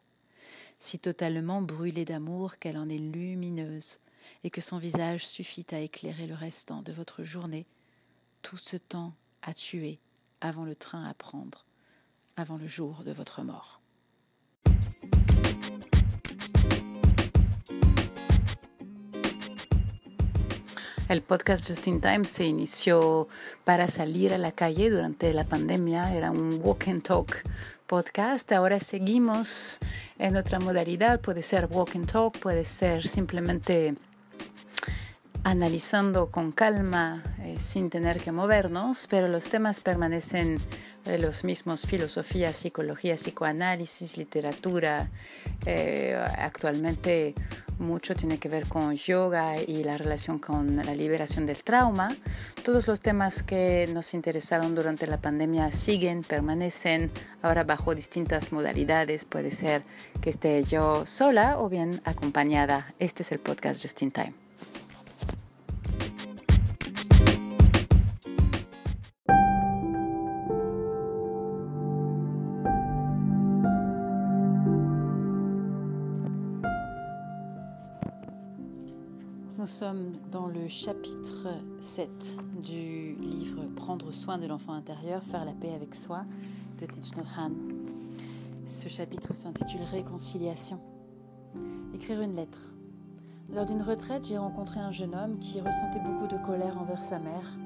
Si 0.79 0.99
totalement 0.99 1.63
brûlée 1.63 2.05
d'amour 2.05 2.59
qu'elle 2.59 2.77
en 2.77 2.89
est 2.89 2.99
lumineuse, 2.99 3.99
et 4.45 4.51
que 4.51 4.61
son 4.61 4.79
visage 4.79 5.27
suffit 5.27 5.67
à 5.71 5.81
éclairer 5.81 6.27
le 6.27 6.35
restant 6.35 6.83
de 6.83 6.93
votre 6.93 7.25
journée, 7.25 7.67
tout 8.43 8.59
ce 8.59 8.77
temps 8.77 9.15
à 9.43 9.55
tuer 9.55 9.99
avant 10.41 10.65
le 10.65 10.77
train 10.77 11.05
à 11.09 11.15
prendre, 11.15 11.65
avant 12.37 12.57
le 12.57 12.69
jour 12.69 13.03
de 13.05 13.13
votre 13.13 13.43
mort. 13.43 13.78
El 21.09 21.23
podcast 21.23 21.67
Just 21.67 21.87
in 21.87 22.03
Time 22.03 22.27
se 22.27 22.45
inició 22.45 23.29
para 23.65 23.89
salir 23.89 24.35
a 24.35 24.39
la 24.39 24.53
calle 24.53 24.91
durante 24.91 25.33
la 25.33 25.45
pandemia. 25.45 26.15
Era 26.15 26.31
un 26.31 26.61
walk 26.63 26.87
and 26.89 27.03
talk 27.03 27.37
podcast. 27.87 28.53
Ahora 28.53 28.79
seguimos 28.79 29.79
en 30.19 30.37
otra 30.37 30.61
modalidad. 30.61 31.23
Puede 31.23 31.43
ser 31.43 31.67
walk 31.71 31.97
and 31.97 32.13
talk, 32.13 32.39
puede 32.39 32.67
ser 32.67 33.09
simplemente 33.09 33.95
analizando 35.45 36.31
con 36.31 36.53
calma, 36.53 37.23
eh, 37.41 37.57
sin 37.59 37.89
tener 37.89 38.21
que 38.21 38.31
movernos, 38.31 39.07
pero 39.09 39.29
los 39.29 39.49
temas 39.49 39.81
permanecen 39.81 40.59
los 41.17 41.45
mismos, 41.45 41.87
filosofía, 41.87 42.53
psicología, 42.53 43.15
psicoanálisis, 43.15 44.19
literatura. 44.19 45.09
Eh, 45.65 46.15
actualmente 46.37 47.35
mucho 47.79 48.15
tiene 48.15 48.39
que 48.39 48.49
ver 48.49 48.67
con 48.67 48.95
yoga 48.97 49.61
y 49.61 49.85
la 49.85 49.97
relación 49.97 50.39
con 50.39 50.77
la 50.77 50.95
liberación 50.95 51.47
del 51.47 51.63
trauma. 51.63 52.15
Todos 52.65 52.87
los 52.89 53.01
temas 53.01 53.43
que 53.43 53.89
nos 53.93 54.15
interesaron 54.15 54.75
durante 54.75 55.07
la 55.07 55.19
pandemia 55.19 55.73
siguen, 55.73 56.23
permanecen, 56.23 57.11
ahora 57.41 57.65
bajo 57.65 57.95
distintas 57.95 58.53
modalidades. 58.53 59.25
Puede 59.25 59.53
ser 59.53 59.83
que 60.21 60.31
esté 60.31 60.63
yo 60.65 61.07
sola 61.07 61.59
o 61.59 61.69
bien 61.69 62.01
acompañada. 62.05 62.87
Este 62.99 63.23
es 63.23 63.33
el 63.33 63.39
podcast 63.39 63.83
Just 63.83 64.03
in 64.03 64.11
Time. 64.11 64.48
Sommes 79.69 80.13
dans 80.33 80.47
le 80.47 80.67
chapitre 80.67 81.47
7 81.81 82.39
du 82.63 83.15
livre 83.17 83.65
Prendre 83.77 84.13
soin 84.13 84.39
de 84.39 84.47
l'enfant 84.47 84.73
intérieur, 84.73 85.23
faire 85.23 85.45
la 85.45 85.53
paix 85.53 85.75
avec 85.75 85.95
soi 85.95 86.23
de 86.81 86.87
Thich 86.87 87.15
Nhat. 87.17 87.51
Ce 88.65 88.89
chapitre 88.89 89.35
s'intitule 89.35 89.83
Réconciliation. 89.83 90.81
Écrire 91.95 92.23
une 92.23 92.33
lettre. 92.33 92.75
Lors 93.55 93.67
d'une 93.67 93.83
retraite, 93.83 94.27
j'ai 94.27 94.39
rencontré 94.39 94.81
un 94.81 94.91
jeune 94.91 95.15
homme 95.15 95.39
qui 95.39 95.61
ressentait 95.61 96.01
beaucoup 96.01 96.27
de 96.27 96.43
colère 96.43 96.81
envers 96.81 97.05
sa 97.05 97.19
mère. 97.19 97.59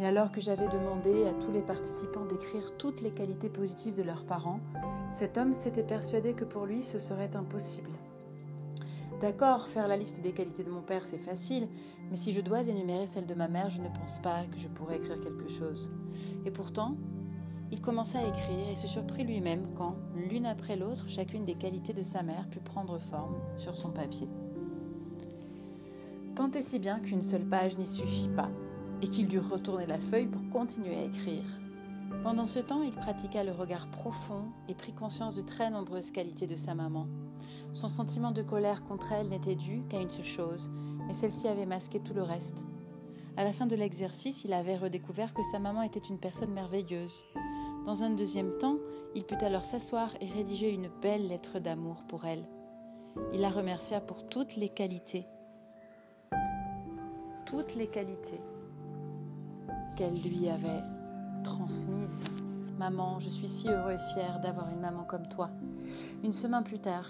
Et 0.00 0.06
alors 0.06 0.32
que 0.32 0.40
j'avais 0.40 0.68
demandé 0.68 1.26
à 1.26 1.34
tous 1.34 1.52
les 1.52 1.62
participants 1.62 2.24
d'écrire 2.24 2.78
toutes 2.78 3.02
les 3.02 3.10
qualités 3.10 3.50
positives 3.50 3.94
de 3.94 4.02
leurs 4.02 4.24
parents, 4.24 4.60
cet 5.10 5.36
homme 5.36 5.52
s'était 5.52 5.82
persuadé 5.82 6.32
que 6.32 6.44
pour 6.44 6.64
lui 6.64 6.82
ce 6.82 6.98
serait 6.98 7.36
impossible. 7.36 7.90
D'accord, 9.20 9.66
faire 9.66 9.88
la 9.88 9.96
liste 9.96 10.20
des 10.20 10.32
qualités 10.32 10.62
de 10.62 10.70
mon 10.70 10.82
père, 10.82 11.06
c'est 11.06 11.16
facile, 11.16 11.68
mais 12.10 12.16
si 12.16 12.32
je 12.32 12.42
dois 12.42 12.68
énumérer 12.68 13.06
celle 13.06 13.24
de 13.24 13.32
ma 13.34 13.48
mère, 13.48 13.70
je 13.70 13.80
ne 13.80 13.88
pense 13.88 14.20
pas 14.20 14.44
que 14.44 14.58
je 14.58 14.68
pourrais 14.68 14.96
écrire 14.96 15.18
quelque 15.18 15.48
chose. 15.48 15.90
Et 16.44 16.50
pourtant, 16.50 16.96
il 17.72 17.80
commença 17.80 18.18
à 18.18 18.28
écrire 18.28 18.68
et 18.70 18.76
se 18.76 18.86
surprit 18.86 19.24
lui-même 19.24 19.72
quand, 19.74 19.96
l'une 20.14 20.44
après 20.44 20.76
l'autre, 20.76 21.08
chacune 21.08 21.44
des 21.44 21.54
qualités 21.54 21.94
de 21.94 22.02
sa 22.02 22.22
mère 22.22 22.46
put 22.50 22.60
prendre 22.60 22.98
forme 22.98 23.36
sur 23.56 23.76
son 23.76 23.90
papier. 23.90 24.28
Tant 26.34 26.50
et 26.50 26.60
si 26.60 26.78
bien 26.78 27.00
qu'une 27.00 27.22
seule 27.22 27.46
page 27.46 27.78
n'y 27.78 27.86
suffit 27.86 28.28
pas, 28.28 28.50
et 29.00 29.08
qu'il 29.08 29.28
dut 29.28 29.38
retourner 29.38 29.86
la 29.86 29.98
feuille 29.98 30.26
pour 30.26 30.46
continuer 30.50 30.96
à 30.96 31.04
écrire. 31.04 31.44
Pendant 32.22 32.46
ce 32.46 32.58
temps, 32.58 32.82
il 32.82 32.94
pratiqua 32.94 33.44
le 33.44 33.52
regard 33.52 33.88
profond 33.88 34.44
et 34.68 34.74
prit 34.74 34.92
conscience 34.92 35.36
de 35.36 35.42
très 35.42 35.70
nombreuses 35.70 36.10
qualités 36.10 36.46
de 36.46 36.56
sa 36.56 36.74
maman. 36.74 37.06
Son 37.72 37.88
sentiment 37.88 38.32
de 38.32 38.42
colère 38.42 38.84
contre 38.84 39.12
elle 39.12 39.28
n'était 39.28 39.54
dû 39.54 39.82
qu'à 39.88 40.00
une 40.00 40.10
seule 40.10 40.24
chose, 40.24 40.70
mais 41.06 41.12
celle-ci 41.12 41.46
avait 41.48 41.66
masqué 41.66 42.00
tout 42.00 42.14
le 42.14 42.22
reste. 42.22 42.64
À 43.36 43.44
la 43.44 43.52
fin 43.52 43.66
de 43.66 43.76
l'exercice, 43.76 44.44
il 44.44 44.52
avait 44.52 44.76
redécouvert 44.76 45.34
que 45.34 45.42
sa 45.42 45.58
maman 45.58 45.82
était 45.82 46.00
une 46.00 46.18
personne 46.18 46.52
merveilleuse. 46.52 47.24
Dans 47.84 48.02
un 48.02 48.10
deuxième 48.10 48.56
temps, 48.58 48.78
il 49.14 49.24
put 49.24 49.42
alors 49.44 49.64
s'asseoir 49.64 50.10
et 50.20 50.26
rédiger 50.26 50.72
une 50.72 50.90
belle 51.02 51.28
lettre 51.28 51.58
d'amour 51.58 52.04
pour 52.08 52.24
elle. 52.24 52.46
Il 53.32 53.40
la 53.40 53.50
remercia 53.50 54.00
pour 54.00 54.26
toutes 54.26 54.56
les 54.56 54.68
qualités, 54.68 55.26
toutes 57.44 57.74
les 57.74 57.86
qualités 57.86 58.40
qu'elle 59.96 60.20
lui 60.20 60.48
avait 60.48 60.82
transmises. 61.44 62.24
Maman, 62.78 63.18
je 63.20 63.30
suis 63.30 63.48
si 63.48 63.68
heureux 63.68 63.92
et 63.92 64.12
fier 64.14 64.38
d'avoir 64.40 64.70
une 64.70 64.80
maman 64.80 65.04
comme 65.04 65.28
toi. 65.28 65.50
Une 66.22 66.32
semaine 66.32 66.64
plus 66.64 66.78
tard, 66.78 67.06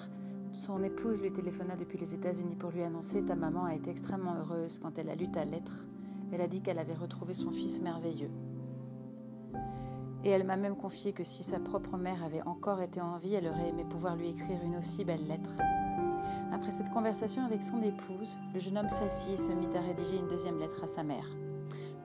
son 0.52 0.82
épouse 0.82 1.20
lui 1.20 1.32
téléphona 1.32 1.76
depuis 1.76 1.98
les 1.98 2.14
États-Unis 2.14 2.54
pour 2.54 2.70
lui 2.70 2.82
annoncer 2.82 3.24
Ta 3.24 3.34
maman 3.34 3.64
a 3.64 3.74
été 3.74 3.90
extrêmement 3.90 4.34
heureuse 4.36 4.78
quand 4.78 4.98
elle 4.98 5.10
a 5.10 5.14
lu 5.14 5.30
ta 5.30 5.44
lettre. 5.44 5.86
Elle 6.32 6.40
a 6.40 6.48
dit 6.48 6.62
qu'elle 6.62 6.78
avait 6.78 6.94
retrouvé 6.94 7.34
son 7.34 7.50
fils 7.50 7.82
merveilleux. 7.82 8.30
Et 10.24 10.30
elle 10.30 10.44
m'a 10.44 10.56
même 10.56 10.76
confié 10.76 11.12
que 11.12 11.24
si 11.24 11.42
sa 11.42 11.60
propre 11.60 11.96
mère 11.96 12.24
avait 12.24 12.42
encore 12.42 12.80
été 12.80 13.00
en 13.00 13.16
vie, 13.16 13.34
elle 13.34 13.48
aurait 13.48 13.68
aimé 13.68 13.84
pouvoir 13.84 14.16
lui 14.16 14.28
écrire 14.28 14.60
une 14.64 14.76
aussi 14.76 15.04
belle 15.04 15.26
lettre. 15.28 15.50
Après 16.52 16.70
cette 16.70 16.90
conversation 16.90 17.44
avec 17.44 17.62
son 17.62 17.82
épouse, 17.82 18.38
le 18.54 18.60
jeune 18.60 18.78
homme 18.78 18.88
s'assit 18.88 19.34
et 19.34 19.36
se 19.36 19.52
mit 19.52 19.76
à 19.76 19.80
rédiger 19.80 20.16
une 20.16 20.28
deuxième 20.28 20.58
lettre 20.58 20.82
à 20.82 20.86
sa 20.86 21.02
mère. 21.02 21.26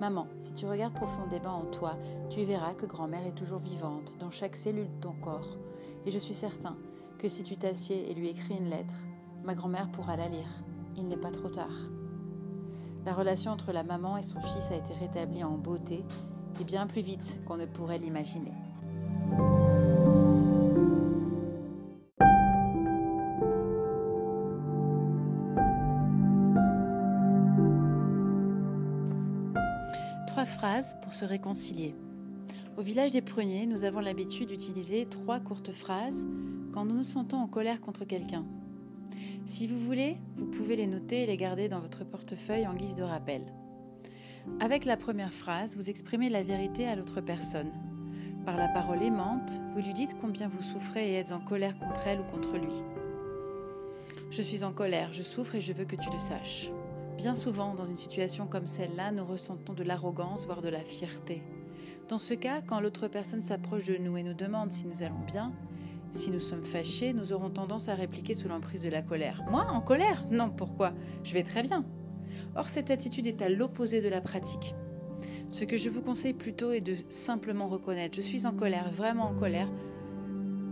Maman, 0.02 0.26
si 0.40 0.56
tu 0.56 0.66
regardes 0.66 0.96
profondément 0.96 1.60
en 1.60 1.66
toi, 1.66 1.96
tu 2.32 2.44
verras 2.44 2.74
que 2.74 2.88
grand-mère 2.88 3.28
est 3.28 3.38
toujours 3.38 3.60
vivante 3.60 4.16
dans 4.20 4.32
chaque 4.32 4.56
cellule 4.56 4.88
de 4.88 5.00
ton 5.00 5.12
corps. 5.12 5.60
Et 6.08 6.10
je 6.10 6.18
suis 6.18 6.34
certain 6.34 6.76
que 7.20 7.28
si 7.28 7.44
tu 7.44 7.56
t'assieds 7.56 8.10
et 8.10 8.16
lui 8.16 8.30
écris 8.30 8.58
une 8.58 8.72
lettre, 8.72 8.96
ma 9.44 9.54
grand-mère 9.54 9.92
pourra 9.92 10.18
la 10.18 10.28
lire. 10.28 10.50
Il 10.98 11.08
n'est 11.08 11.18
pas 11.18 11.30
trop 11.30 11.50
tard. 11.50 11.76
La 13.06 13.14
relation 13.14 13.52
entre 13.52 13.72
la 13.72 13.84
maman 13.84 14.18
et 14.18 14.24
son 14.24 14.42
fils 14.42 14.72
a 14.72 14.76
été 14.76 14.96
rétablie 14.96 15.44
en 15.44 15.60
beauté 15.60 16.04
et 16.60 16.64
bien 16.64 16.88
plus 16.88 17.04
vite 17.04 17.40
qu'on 17.46 17.58
ne 17.58 17.68
pourrait 17.68 18.00
l'imaginer. 18.00 18.54
Pour 31.02 31.14
se 31.14 31.26
réconcilier. 31.26 31.96
Au 32.78 32.82
village 32.82 33.12
des 33.12 33.22
Pruniers, 33.22 33.68
nous 33.68 33.84
avons 33.84 34.00
l'habitude 34.00 34.50
d'utiliser 34.50 35.06
trois 35.06 35.40
courtes 35.40 35.72
phrases 35.72 36.28
quand 36.74 36.86
nous 36.86 36.96
nous 36.96 37.04
sentons 37.04 37.38
en 37.38 37.48
colère 37.48 37.82
contre 37.82 38.06
quelqu'un. 38.06 38.46
Si 39.46 39.68
vous 39.68 39.78
voulez, 39.78 40.18
vous 40.36 40.46
pouvez 40.46 40.76
les 40.76 40.88
noter 40.88 41.24
et 41.24 41.26
les 41.26 41.38
garder 41.38 41.70
dans 41.70 41.80
votre 41.80 42.04
portefeuille 42.04 42.68
en 42.68 42.74
guise 42.74 42.96
de 42.96 43.04
rappel. 43.04 43.42
Avec 44.60 44.86
la 44.86 44.98
première 44.98 45.34
phrase, 45.34 45.76
vous 45.76 45.90
exprimez 45.90 46.30
la 46.30 46.44
vérité 46.44 46.88
à 46.88 46.96
l'autre 46.96 47.22
personne. 47.22 47.72
Par 48.46 48.58
la 48.58 48.68
parole 48.68 49.04
aimante, 49.04 49.62
vous 49.76 49.82
lui 49.82 49.94
dites 49.94 50.16
combien 50.20 50.48
vous 50.48 50.64
souffrez 50.64 51.12
et 51.12 51.16
êtes 51.16 51.32
en 51.32 51.40
colère 51.40 51.78
contre 51.78 52.08
elle 52.08 52.22
ou 52.22 52.24
contre 52.24 52.58
lui. 52.58 52.82
Je 54.32 54.42
suis 54.42 54.64
en 54.64 54.72
colère, 54.72 55.14
je 55.14 55.22
souffre 55.22 55.56
et 55.56 55.62
je 55.62 55.74
veux 55.74 55.86
que 55.86 55.96
tu 55.96 56.10
le 56.10 56.18
saches. 56.18 56.72
Bien 57.22 57.36
souvent, 57.36 57.76
dans 57.76 57.86
une 57.86 57.98
situation 57.98 58.48
comme 58.48 58.66
celle-là, 58.66 59.12
nous 59.12 59.24
ressentons 59.24 59.74
de 59.74 59.84
l'arrogance, 59.84 60.48
voire 60.48 60.64
de 60.64 60.70
la 60.70 60.80
fierté. 60.80 61.44
Dans 62.10 62.18
ce 62.18 62.34
cas, 62.34 62.64
quand 62.64 62.80
l'autre 62.80 63.08
personne 63.08 63.44
s'approche 63.44 63.86
de 63.86 63.96
nous 63.98 64.18
et 64.18 64.24
nous 64.24 64.34
demande 64.34 64.72
si 64.72 64.88
nous 64.88 65.04
allons 65.04 65.20
bien, 65.28 65.54
si 66.12 66.32
nous 66.32 66.40
sommes 66.40 66.64
fâchés, 66.64 67.14
nous 67.14 67.32
aurons 67.32 67.52
tendance 67.52 67.90
à 67.90 67.94
répliquer 67.94 68.34
sous 68.34 68.48
l'emprise 68.48 68.82
de 68.82 68.90
la 68.90 69.04
colère. 69.04 69.44
Moi, 69.52 69.68
en 69.70 69.82
colère? 69.82 70.26
Non, 70.32 70.50
pourquoi? 70.50 70.94
Je 71.24 71.36
vais 71.36 71.44
très 71.44 71.62
bien. 71.62 71.86
Or, 72.56 72.70
cette 72.70 72.90
attitude 72.90 73.28
est 73.28 73.44
à 73.44 73.50
l'opposé 73.50 74.02
de 74.02 74.10
la 74.10 74.22
pratique. 74.22 74.74
Ce 75.50 75.64
que 75.64 75.78
je 75.78 75.92
vous 75.92 76.02
conseille 76.02 76.34
plutôt 76.34 76.72
est 76.72 76.82
de 76.82 76.96
simplement 77.10 77.68
reconnaître, 77.68 78.16
je 78.16 78.22
suis 78.22 78.48
en 78.48 78.54
colère, 78.54 78.92
vraiment 78.92 79.26
en 79.26 79.36
colère, 79.36 79.70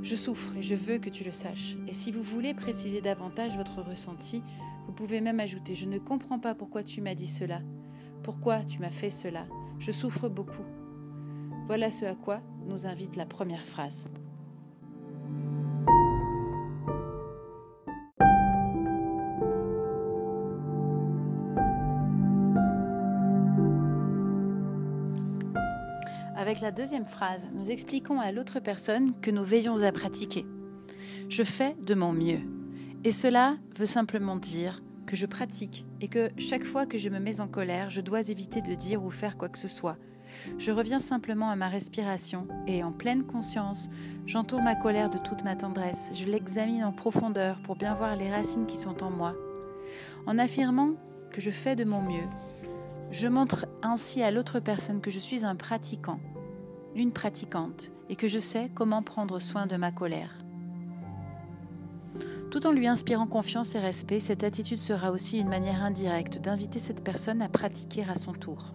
je 0.01 0.15
souffre 0.15 0.55
et 0.57 0.63
je 0.63 0.73
veux 0.73 0.97
que 0.97 1.11
tu 1.11 1.23
le 1.23 1.31
saches. 1.31 1.77
Et 1.87 1.93
si 1.93 2.11
vous 2.11 2.23
voulez 2.23 2.55
préciser 2.55 3.01
davantage 3.01 3.55
votre 3.55 3.83
ressenti, 3.83 4.41
vous 4.89 4.95
pouvez 4.95 5.21
même 5.21 5.39
ajouter, 5.39 5.75
je 5.75 5.85
ne 5.85 5.99
comprends 5.99 6.39
pas 6.39 6.55
pourquoi 6.55 6.81
tu 6.81 6.99
m'as 6.99 7.13
dit 7.13 7.27
cela, 7.27 7.61
pourquoi 8.23 8.61
tu 8.61 8.79
m'as 8.79 8.89
fait 8.89 9.11
cela, 9.11 9.45
je 9.77 9.91
souffre 9.91 10.27
beaucoup. 10.29 10.63
Voilà 11.67 11.91
ce 11.91 12.05
à 12.05 12.15
quoi 12.15 12.41
nous 12.65 12.87
invite 12.87 13.15
la 13.15 13.27
première 13.27 13.61
phrase. 13.61 14.09
Avec 26.35 26.61
la 26.61 26.71
deuxième 26.71 27.05
phrase, 27.05 27.47
nous 27.53 27.69
expliquons 27.69 28.19
à 28.19 28.31
l'autre 28.31 28.59
personne 28.59 29.13
que 29.21 29.29
nous 29.29 29.43
veillons 29.43 29.83
à 29.83 29.91
pratiquer. 29.91 30.47
Je 31.29 31.43
fais 31.43 31.75
de 31.79 31.93
mon 31.93 32.11
mieux. 32.11 32.58
Et 33.03 33.11
cela 33.11 33.55
veut 33.77 33.85
simplement 33.85 34.35
dire 34.35 34.81
que 35.05 35.15
je 35.15 35.25
pratique 35.25 35.85
et 36.01 36.07
que 36.07 36.29
chaque 36.37 36.63
fois 36.63 36.85
que 36.85 36.97
je 36.97 37.09
me 37.09 37.19
mets 37.19 37.41
en 37.41 37.47
colère, 37.47 37.89
je 37.89 38.01
dois 38.01 38.29
éviter 38.29 38.61
de 38.61 38.73
dire 38.73 39.03
ou 39.03 39.09
faire 39.09 39.37
quoi 39.37 39.49
que 39.49 39.57
ce 39.57 39.67
soit. 39.67 39.97
Je 40.57 40.71
reviens 40.71 40.99
simplement 40.99 41.49
à 41.49 41.55
ma 41.55 41.69
respiration 41.69 42.47
et 42.67 42.83
en 42.83 42.91
pleine 42.91 43.23
conscience, 43.23 43.89
j'entoure 44.25 44.61
ma 44.61 44.75
colère 44.75 45.09
de 45.09 45.17
toute 45.17 45.43
ma 45.43 45.55
tendresse. 45.55 46.11
Je 46.13 46.25
l'examine 46.25 46.83
en 46.83 46.91
profondeur 46.91 47.61
pour 47.61 47.75
bien 47.75 47.95
voir 47.95 48.15
les 48.15 48.29
racines 48.29 48.67
qui 48.67 48.77
sont 48.77 49.01
en 49.03 49.09
moi. 49.09 49.33
En 50.27 50.37
affirmant 50.37 50.91
que 51.31 51.41
je 51.41 51.49
fais 51.49 51.75
de 51.75 51.85
mon 51.85 52.01
mieux, 52.01 52.27
Je 53.11 53.27
montre 53.27 53.65
ainsi 53.81 54.21
à 54.21 54.29
l'autre 54.29 54.59
personne 54.59 55.01
que 55.01 55.09
je 55.09 55.17
suis 55.17 55.43
un 55.43 55.55
pratiquant, 55.55 56.19
une 56.95 57.11
pratiquante, 57.11 57.91
et 58.07 58.15
que 58.15 58.27
je 58.27 58.37
sais 58.37 58.69
comment 58.75 59.01
prendre 59.01 59.39
soin 59.39 59.65
de 59.65 59.77
ma 59.77 59.91
colère. 59.91 60.43
Tout 62.51 62.65
en 62.65 62.71
lui 62.71 62.87
inspirant 62.87 63.27
confiance 63.27 63.75
et 63.75 63.79
respect, 63.79 64.19
cette 64.19 64.43
attitude 64.43 64.79
sera 64.79 65.11
aussi 65.11 65.37
une 65.37 65.49
manière 65.49 65.83
indirecte 65.83 66.39
d'inviter 66.39 66.79
cette 66.79 67.03
personne 67.03 67.43
à 67.43 67.49
pratiquer 67.49 68.03
à 68.09 68.15
son 68.15 68.33
tour. 68.33 68.73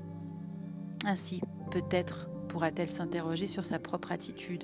Ainsi, 1.04 1.40
peut-être 1.73 2.28
pourra-t-elle 2.49 2.88
s'interroger 2.88 3.49
sur 3.49 3.64
sa 3.64 3.81
propre 3.81 4.12
attitude. 4.12 4.62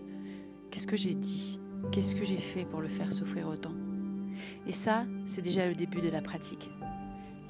Qu'est-ce 0.70 0.86
que 0.86 0.96
j'ai 0.96 1.14
dit? 1.14 1.58
Qu'est-ce 1.90 2.14
que 2.14 2.24
j'ai 2.24 2.36
fait 2.36 2.64
pour 2.64 2.80
le 2.80 2.86
faire 2.86 3.12
souffrir 3.12 3.48
autant? 3.48 3.74
Et 4.66 4.72
ça, 4.72 5.06
c'est 5.24 5.42
déjà 5.42 5.66
le 5.66 5.74
début 5.74 6.00
de 6.00 6.08
la 6.08 6.22
pratique. 6.22 6.70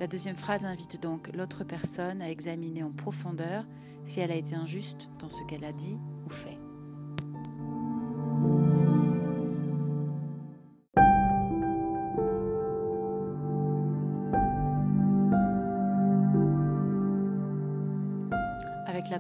La 0.01 0.07
deuxième 0.07 0.37
phrase 0.37 0.65
invite 0.65 1.03
donc 1.03 1.29
l'autre 1.37 1.63
personne 1.65 2.23
à 2.23 2.31
examiner 2.31 2.83
en 2.83 2.91
profondeur 2.91 3.67
si 4.03 4.21
elle 4.21 4.31
a 4.31 4.37
été 4.37 4.55
injuste 4.55 5.11
dans 5.19 5.29
ce 5.29 5.45
qu'elle 5.45 5.65
a 5.65 5.73
dit 5.73 5.99
ou 6.25 6.31
fait. 6.31 6.59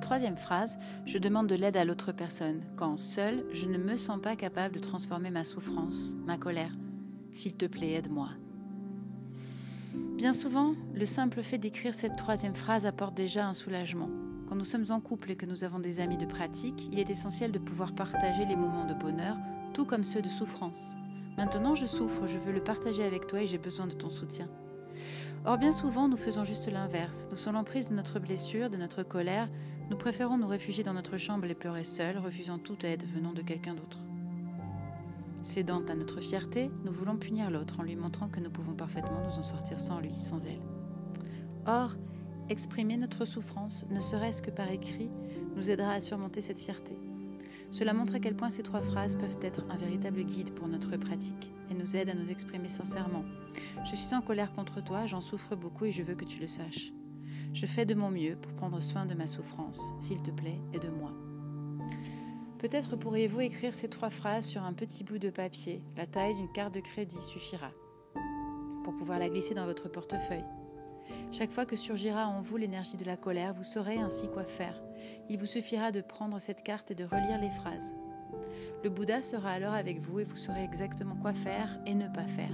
Troisième 0.01 0.37
phrase, 0.37 0.79
je 1.05 1.19
demande 1.19 1.47
de 1.47 1.55
l'aide 1.55 1.77
à 1.77 1.85
l'autre 1.85 2.13
personne, 2.13 2.63
quand 2.77 2.97
seul, 2.97 3.45
je 3.53 3.67
ne 3.67 3.79
me 3.79 3.97
sens 3.97 4.21
pas 4.21 4.37
capable 4.37 4.75
de 4.75 4.81
transformer 4.81 5.31
ma 5.31 5.45
souffrance, 5.45 6.17
ma 6.27 6.37
colère. 6.37 6.73
S'il 7.33 7.55
te 7.55 7.67
plaît, 7.67 7.93
aide-moi. 7.93 8.31
Bien 10.17 10.33
souvent, 10.33 10.75
le 10.95 11.05
simple 11.05 11.43
fait 11.43 11.59
d'écrire 11.59 11.95
cette 11.95 12.17
troisième 12.17 12.55
phrase 12.55 12.87
apporte 12.87 13.17
déjà 13.17 13.47
un 13.47 13.55
soulagement. 13.55 14.11
Quand 14.49 14.57
nous 14.57 14.65
sommes 14.65 14.91
en 14.91 15.01
couple 15.01 15.31
et 15.31 15.37
que 15.37 15.47
nous 15.47 15.63
avons 15.63 15.79
des 15.79 16.01
amis 16.01 16.19
de 16.19 16.27
pratique, 16.27 16.89
il 16.93 16.99
est 16.99 17.11
essentiel 17.11 17.53
de 17.53 17.59
pouvoir 17.59 17.95
partager 17.95 18.45
les 18.45 18.57
moments 18.57 18.87
de 18.87 18.95
bonheur, 18.95 19.37
tout 19.73 19.85
comme 19.85 20.05
ceux 20.05 20.23
de 20.23 20.29
souffrance. 20.29 20.97
Maintenant, 21.39 21.75
je 21.75 21.87
souffre, 21.87 22.27
je 22.27 22.37
veux 22.37 22.53
le 22.53 22.63
partager 22.63 23.05
avec 23.05 23.27
toi 23.27 23.41
et 23.41 23.47
j'ai 23.47 23.59
besoin 23.59 23.87
de 23.87 23.95
ton 23.95 24.11
soutien. 24.11 24.49
Or, 25.47 25.57
bien 25.57 25.73
souvent, 25.73 26.09
nous 26.09 26.17
faisons 26.17 26.45
juste 26.45 26.71
l'inverse. 26.71 27.29
Nous 27.31 27.37
sommes 27.37 27.55
l'emprise 27.55 27.89
de 27.89 27.95
notre 27.95 28.19
blessure, 28.19 28.69
de 28.69 28.77
notre 28.77 29.03
colère. 29.03 29.49
Nous 29.91 29.97
préférons 29.97 30.39
nous 30.39 30.47
réfugier 30.47 30.85
dans 30.85 30.95
notre 30.95 31.17
chambre 31.17 31.47
et 31.47 31.55
pleurer 31.55 31.83
seuls, 31.83 32.17
refusant 32.17 32.59
toute 32.59 32.85
aide 32.85 33.05
venant 33.05 33.33
de 33.33 33.43
quelqu'un 33.43 33.75
d'autre. 33.75 33.99
Cédant 35.43 35.85
à 35.87 35.97
notre 35.97 36.21
fierté, 36.21 36.71
nous 36.85 36.93
voulons 36.93 37.17
punir 37.17 37.51
l'autre 37.51 37.81
en 37.81 37.83
lui 37.83 37.97
montrant 37.97 38.29
que 38.29 38.39
nous 38.39 38.51
pouvons 38.51 38.75
parfaitement 38.75 39.21
nous 39.25 39.37
en 39.39 39.43
sortir 39.43 39.81
sans 39.81 39.99
lui, 39.99 40.13
sans 40.13 40.47
elle. 40.47 40.61
Or, 41.67 41.97
exprimer 42.49 42.99
notre 42.99 43.25
souffrance, 43.25 43.85
ne 43.91 43.99
serait-ce 43.99 44.43
que 44.43 44.53
par 44.53 44.71
écrit, 44.71 45.11
nous 45.57 45.73
aidera 45.73 45.93
à 45.93 46.01
surmonter 46.01 46.41
cette 46.41 46.61
fierté. 46.61 46.97
Cela 47.73 47.93
montre 47.93 48.15
à 48.15 48.21
quel 48.21 48.37
point 48.37 48.51
ces 48.51 48.63
trois 48.63 48.83
phrases 48.83 49.17
peuvent 49.17 49.39
être 49.43 49.65
un 49.71 49.77
véritable 49.77 50.23
guide 50.23 50.55
pour 50.55 50.69
notre 50.69 50.97
pratique 50.99 51.53
et 51.69 51.75
nous 51.75 51.97
aident 51.97 52.11
à 52.11 52.15
nous 52.15 52.31
exprimer 52.31 52.69
sincèrement. 52.69 53.25
Je 53.85 53.97
suis 53.97 54.15
en 54.15 54.23
colère 54.23 54.53
contre 54.53 54.85
toi, 54.85 55.07
j'en 55.07 55.21
souffre 55.21 55.57
beaucoup 55.57 55.87
et 55.87 55.93
je 55.93 56.03
veux 56.03 56.15
que 56.15 56.25
tu 56.25 56.41
le 56.41 56.47
saches. 56.47 56.93
Je 57.53 57.67
fais 57.67 57.85
de 57.85 57.95
mon 57.95 58.11
mieux 58.11 58.37
pour 58.37 58.53
prendre 58.53 58.81
soin 58.81 59.07
de 59.07 59.15
ma 59.15 59.27
souffrance. 59.27 59.93
S'il 59.99 60.23
te 60.23 60.31
plaît, 60.31 60.61
aide-moi. 60.73 61.13
Peut-être 62.59 62.97
pourriez-vous 62.97 63.41
écrire 63.41 63.75
ces 63.75 63.89
trois 63.89 64.11
phrases 64.11 64.47
sur 64.47 64.63
un 64.63 64.73
petit 64.73 65.03
bout 65.03 65.19
de 65.19 65.31
papier. 65.31 65.83
La 65.97 66.07
taille 66.07 66.35
d'une 66.35 66.53
carte 66.53 66.75
de 66.75 66.81
crédit 66.81 67.21
suffira 67.21 67.71
pour 68.85 68.95
pouvoir 68.95 69.19
la 69.19 69.29
glisser 69.29 69.55
dans 69.55 69.67
votre 69.67 69.89
portefeuille. 69.89 70.45
Chaque 71.33 71.51
fois 71.51 71.67
que 71.67 71.77
surgira 71.77 72.29
en 72.29 72.41
vous 72.41 72.57
l'énergie 72.57 72.97
de 72.97 73.05
la 73.05 73.17
colère, 73.17 73.53
vous 73.53 73.65
saurez 73.65 73.99
ainsi 73.99 74.29
quoi 74.29 74.45
faire. 74.45 74.81
Il 75.29 75.39
vous 75.39 75.47
suffira 75.47 75.93
de 75.93 76.01
prendre 76.01 76.39
cette 76.39 76.63
carte 76.63 76.91
et 76.91 76.95
de 76.95 77.05
relire 77.05 77.41
les 77.41 77.51
phrases. 77.51 77.97
Le 78.85 78.91
Bouddha 78.91 79.23
sera 79.23 79.51
alors 79.51 79.75
avec 79.75 79.99
vous 79.99 80.21
et 80.21 80.25
vous 80.25 80.37
saurez 80.37 80.63
exactement 80.63 81.17
quoi 81.17 81.35
faire 81.35 81.79
et 81.87 81.95
ne 81.95 82.09
pas 82.09 82.27
faire. 82.27 82.53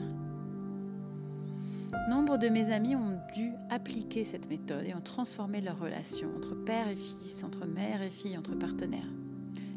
Nombre 2.09 2.37
de 2.37 2.49
mes 2.49 2.71
amis 2.71 2.97
ont 2.97 3.21
dû 3.35 3.53
appliquer 3.71 4.25
cette 4.25 4.49
méthode 4.49 4.85
et 4.85 4.95
ont 4.95 5.01
transformé 5.01 5.61
leur 5.61 5.79
relation 5.79 6.29
entre 6.37 6.55
père 6.55 6.89
et 6.89 6.97
fils, 6.97 7.45
entre 7.45 7.67
mère 7.67 8.03
et 8.03 8.11
fille, 8.11 8.37
entre 8.37 8.55
partenaires. 8.55 9.13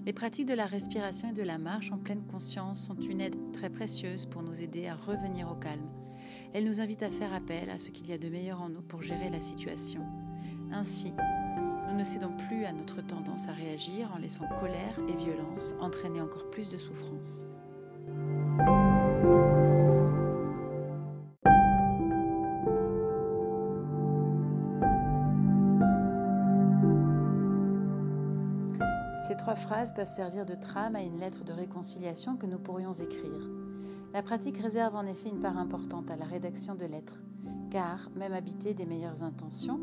Les 0.06 0.13
pratiques 0.13 0.48
de 0.48 0.54
la 0.54 0.65
respiration 0.65 1.30
et 1.30 1.34
de 1.34 1.43
la 1.43 1.58
marche 1.58 1.91
en 1.91 1.98
pleine 1.98 2.26
conscience 2.26 2.86
sont 2.86 3.00
une 3.00 3.22
aide 3.22 3.36
très 3.54 3.69
précieuse 3.69 4.26
pour 4.26 4.41
nous 4.41 4.62
aider 4.62 4.88
à 4.88 4.95
revenir 4.95 5.52
au 5.52 5.56
calme. 5.56 5.88
Elles 6.54 6.65
nous 6.65 6.82
invitent 6.82 7.04
à 7.04 7.12
faire 7.12 7.34
appel 7.34 7.69
à 7.69 7.78
ce 7.78 7.91
qu'il 7.91 8.08
y 8.08 8.13
a 8.13 8.17
de 8.17 8.30
meilleur 8.30 8.62
en 8.62 8.69
nous 8.69 8.82
pour 8.82 9.04
gérer 9.04 9.30
la 9.30 9.41
situation. 9.41 10.02
Ainsi, 10.72 11.13
nous 11.89 11.95
ne 11.98 12.04
cédons 12.04 12.36
plus 12.48 12.65
à 12.65 12.74
notre 12.74 13.02
tendance 13.02 13.50
à 13.50 13.54
réagir 13.54 14.12
en 14.15 14.17
laissant 14.17 14.48
colère 14.60 15.00
et 15.08 15.15
violence 15.15 15.76
entraîner 15.80 16.22
encore 16.22 16.50
plus 16.50 16.72
de 16.72 16.78
souffrance. 16.78 17.48
Ces 29.19 29.36
trois 29.36 29.55
phrases 29.55 29.93
peuvent 29.93 30.10
servir 30.10 30.45
de 30.45 30.55
trame 30.55 30.95
à 30.95 31.03
une 31.03 31.19
lettre 31.19 31.43
de 31.43 31.51
réconciliation 31.51 32.38
que 32.38 32.45
nous 32.45 32.58
pourrions 32.58 32.93
écrire. 32.93 33.49
La 34.13 34.23
pratique 34.23 34.58
réserve 34.60 34.95
en 34.95 35.05
effet 35.05 35.27
une 35.27 35.41
part 35.41 35.58
importante 35.58 36.10
à 36.10 36.15
la 36.15 36.23
rédaction 36.23 36.73
de 36.73 36.86
lettres, 36.86 37.21
car, 37.69 38.10
même 38.15 38.32
habités 38.32 38.73
des 38.73 38.86
meilleures 38.86 39.23
intentions, 39.23 39.77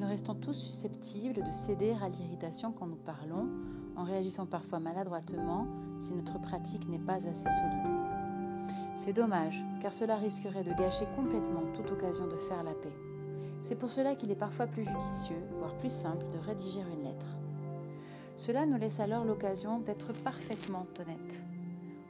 nous 0.00 0.08
restons 0.08 0.34
tous 0.34 0.54
susceptibles 0.54 1.44
de 1.44 1.50
céder 1.52 1.94
à 2.02 2.08
l'irritation 2.08 2.72
quand 2.72 2.88
nous 2.88 2.96
parlons, 2.96 3.48
en 3.96 4.02
réagissant 4.02 4.46
parfois 4.46 4.80
maladroitement 4.80 5.68
si 6.00 6.14
notre 6.14 6.40
pratique 6.40 6.88
n'est 6.88 6.98
pas 6.98 7.28
assez 7.28 7.48
solide. 7.48 7.88
C'est 8.96 9.12
dommage, 9.12 9.64
car 9.80 9.94
cela 9.94 10.16
risquerait 10.16 10.64
de 10.64 10.74
gâcher 10.74 11.06
complètement 11.14 11.62
toute 11.72 11.92
occasion 11.92 12.26
de 12.26 12.36
faire 12.36 12.64
la 12.64 12.74
paix. 12.74 12.96
C'est 13.60 13.76
pour 13.76 13.92
cela 13.92 14.16
qu'il 14.16 14.32
est 14.32 14.36
parfois 14.36 14.66
plus 14.66 14.84
judicieux, 14.84 15.40
voire 15.58 15.76
plus 15.76 15.92
simple, 15.92 16.26
de 16.32 16.38
rédiger 16.38 16.80
une 16.80 17.04
lettre. 17.04 17.38
Cela 18.36 18.66
nous 18.66 18.78
laisse 18.78 19.00
alors 19.00 19.24
l'occasion 19.24 19.80
d'être 19.80 20.12
parfaitement 20.22 20.86
honnêtes, 20.98 21.44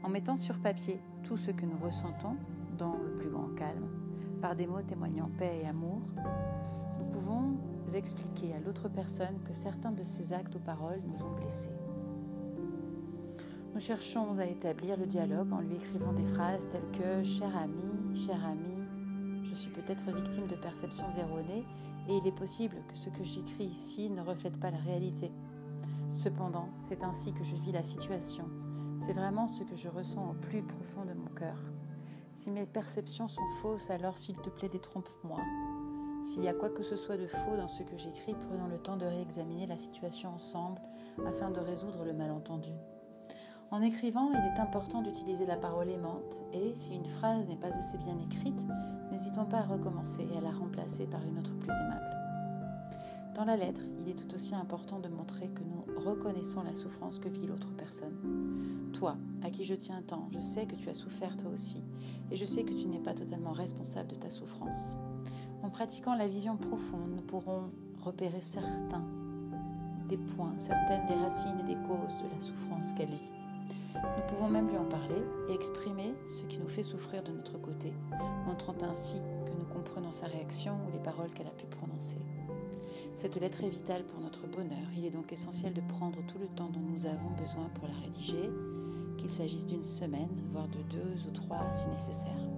en 0.02 0.08
mettant 0.08 0.36
sur 0.36 0.60
papier 0.60 1.00
tout 1.24 1.36
ce 1.36 1.50
que 1.50 1.66
nous 1.66 1.78
ressentons 1.78 2.36
dans 2.78 2.96
le 2.96 3.14
plus 3.14 3.28
grand 3.28 3.54
calme, 3.54 3.88
par 4.40 4.56
des 4.56 4.66
mots 4.66 4.82
témoignant 4.82 5.30
paix 5.36 5.60
et 5.62 5.68
amour, 5.68 6.00
nous 6.98 7.10
pouvons 7.12 7.56
expliquer 7.94 8.54
à 8.54 8.60
l'autre 8.60 8.88
personne 8.88 9.40
que 9.44 9.52
certains 9.52 9.92
de 9.92 10.02
ces 10.02 10.32
actes 10.32 10.54
ou 10.54 10.58
paroles 10.58 11.02
nous 11.06 11.24
ont 11.24 11.34
blessés. 11.36 11.76
Nous 13.74 13.80
cherchons 13.80 14.38
à 14.38 14.44
établir 14.44 14.96
le 14.96 15.06
dialogue 15.06 15.52
en 15.52 15.60
lui 15.60 15.76
écrivant 15.76 16.12
des 16.12 16.24
phrases 16.24 16.68
telles 16.68 16.90
que 16.92 17.24
Cher 17.24 17.56
ami, 17.56 18.16
cher 18.16 18.44
ami, 18.44 18.82
je 19.44 19.54
suis 19.54 19.70
peut-être 19.70 20.04
victime 20.12 20.46
de 20.46 20.56
perceptions 20.56 21.08
erronées 21.10 21.64
et 22.08 22.16
il 22.16 22.26
est 22.26 22.36
possible 22.36 22.76
que 22.88 22.96
ce 22.96 23.10
que 23.10 23.22
j'écris 23.22 23.64
ici 23.64 24.10
ne 24.10 24.20
reflète 24.20 24.58
pas 24.58 24.70
la 24.70 24.78
réalité. 24.78 25.30
Cependant, 26.12 26.68
c'est 26.78 27.04
ainsi 27.04 27.32
que 27.32 27.44
je 27.44 27.56
vis 27.56 27.72
la 27.72 27.82
situation. 27.82 28.44
C'est 28.98 29.14
vraiment 29.14 29.48
ce 29.48 29.64
que 29.64 29.76
je 29.76 29.88
ressens 29.88 30.30
au 30.30 30.34
plus 30.34 30.62
profond 30.62 31.04
de 31.04 31.14
mon 31.14 31.28
cœur. 31.28 31.58
Si 32.34 32.50
mes 32.50 32.66
perceptions 32.66 33.28
sont 33.28 33.48
fausses, 33.60 33.90
alors 33.90 34.18
s'il 34.18 34.38
te 34.40 34.50
plaît, 34.50 34.68
détrompe-moi. 34.68 35.40
S'il 36.22 36.44
y 36.44 36.48
a 36.48 36.54
quoi 36.54 36.70
que 36.70 36.82
ce 36.82 36.96
soit 36.96 37.16
de 37.16 37.26
faux 37.26 37.56
dans 37.56 37.68
ce 37.68 37.82
que 37.82 37.96
j'écris, 37.96 38.34
prenons 38.34 38.68
le 38.68 38.78
temps 38.78 38.96
de 38.96 39.06
réexaminer 39.06 39.66
la 39.66 39.76
situation 39.76 40.30
ensemble 40.34 40.80
afin 41.26 41.50
de 41.50 41.60
résoudre 41.60 42.04
le 42.04 42.12
malentendu. 42.12 42.70
En 43.70 43.80
écrivant, 43.80 44.30
il 44.30 44.36
est 44.36 44.60
important 44.60 45.00
d'utiliser 45.00 45.46
la 45.46 45.56
parole 45.56 45.88
aimante 45.88 46.42
et, 46.52 46.74
si 46.74 46.94
une 46.94 47.06
phrase 47.06 47.48
n'est 47.48 47.56
pas 47.56 47.74
assez 47.74 47.96
bien 47.98 48.18
écrite, 48.18 48.62
n'hésitons 49.10 49.46
pas 49.46 49.58
à 49.58 49.62
recommencer 49.62 50.28
et 50.30 50.36
à 50.36 50.42
la 50.42 50.52
remplacer 50.52 51.06
par 51.06 51.22
une 51.26 51.38
autre 51.38 51.58
plus 51.58 51.72
aimable. 51.72 52.12
Dans 53.34 53.46
la 53.46 53.56
lettre, 53.56 53.80
il 53.98 54.10
est 54.10 54.14
tout 54.14 54.34
aussi 54.34 54.54
important 54.54 54.98
de 54.98 55.08
montrer 55.08 55.48
que 55.48 55.62
nous 55.62 55.71
reconnaissons 56.04 56.62
la 56.62 56.74
souffrance 56.74 57.18
que 57.18 57.28
vit 57.28 57.46
l'autre 57.46 57.72
personne. 57.76 58.16
Toi, 58.92 59.16
à 59.42 59.50
qui 59.50 59.64
je 59.64 59.74
tiens 59.74 60.02
tant, 60.06 60.28
je 60.32 60.40
sais 60.40 60.66
que 60.66 60.76
tu 60.76 60.88
as 60.88 60.94
souffert 60.94 61.36
toi 61.36 61.50
aussi, 61.50 61.82
et 62.30 62.36
je 62.36 62.44
sais 62.44 62.64
que 62.64 62.72
tu 62.72 62.86
n'es 62.88 62.98
pas 62.98 63.14
totalement 63.14 63.52
responsable 63.52 64.08
de 64.08 64.16
ta 64.16 64.30
souffrance. 64.30 64.96
En 65.62 65.70
pratiquant 65.70 66.14
la 66.14 66.28
vision 66.28 66.56
profonde, 66.56 67.14
nous 67.14 67.22
pourrons 67.22 67.68
repérer 68.04 68.40
certains 68.40 69.04
des 70.08 70.16
points, 70.16 70.52
certaines 70.58 71.06
des 71.06 71.14
racines 71.14 71.58
et 71.60 71.74
des 71.74 71.80
causes 71.88 72.16
de 72.22 72.34
la 72.34 72.40
souffrance 72.40 72.92
qu'elle 72.92 73.10
vit. 73.10 73.32
Nous 73.94 74.26
pouvons 74.28 74.48
même 74.48 74.68
lui 74.68 74.76
en 74.76 74.84
parler 74.84 75.22
et 75.48 75.54
exprimer 75.54 76.14
ce 76.26 76.44
qui 76.44 76.58
nous 76.58 76.68
fait 76.68 76.82
souffrir 76.82 77.22
de 77.22 77.32
notre 77.32 77.58
côté, 77.58 77.92
montrant 78.46 78.74
ainsi 78.82 79.18
que 79.46 79.52
nous 79.58 79.66
comprenons 79.72 80.12
sa 80.12 80.26
réaction 80.26 80.74
ou 80.86 80.92
les 80.92 81.02
paroles 81.02 81.30
qu'elle 81.30 81.46
a 81.46 81.50
pu 81.50 81.66
prononcer. 81.66 82.18
Cette 83.14 83.40
lettre 83.40 83.64
est 83.64 83.68
vitale 83.68 84.04
pour 84.04 84.20
notre 84.20 84.46
bonheur. 84.46 84.88
Il 84.96 85.04
est 85.04 85.10
donc 85.10 85.32
essentiel 85.32 85.72
de 85.72 85.80
prendre 85.82 86.24
tout 86.26 86.38
le 86.38 86.48
temps 86.48 86.70
dont 86.70 86.80
nous 86.80 87.06
avons 87.06 87.30
besoin 87.38 87.68
pour 87.74 87.88
la 87.88 87.94
rédiger, 88.00 88.50
qu'il 89.18 89.30
s'agisse 89.30 89.66
d'une 89.66 89.84
semaine, 89.84 90.30
voire 90.50 90.68
de 90.68 90.82
deux 90.90 91.26
ou 91.28 91.30
trois 91.32 91.72
si 91.72 91.88
nécessaire. 91.88 92.48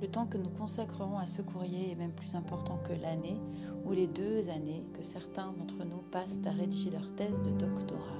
Le 0.00 0.06
temps 0.06 0.26
que 0.26 0.38
nous 0.38 0.50
consacrerons 0.50 1.18
à 1.18 1.26
ce 1.26 1.42
courrier 1.42 1.90
est 1.90 1.96
même 1.96 2.12
plus 2.12 2.36
important 2.36 2.78
que 2.84 2.92
l'année 2.92 3.40
ou 3.84 3.92
les 3.92 4.06
deux 4.06 4.48
années 4.48 4.84
que 4.94 5.02
certains 5.02 5.52
d'entre 5.52 5.84
nous 5.84 6.02
passent 6.12 6.40
à 6.46 6.50
rédiger 6.50 6.90
leur 6.90 7.14
thèse 7.16 7.42
de 7.42 7.50
doctorat. 7.50 8.18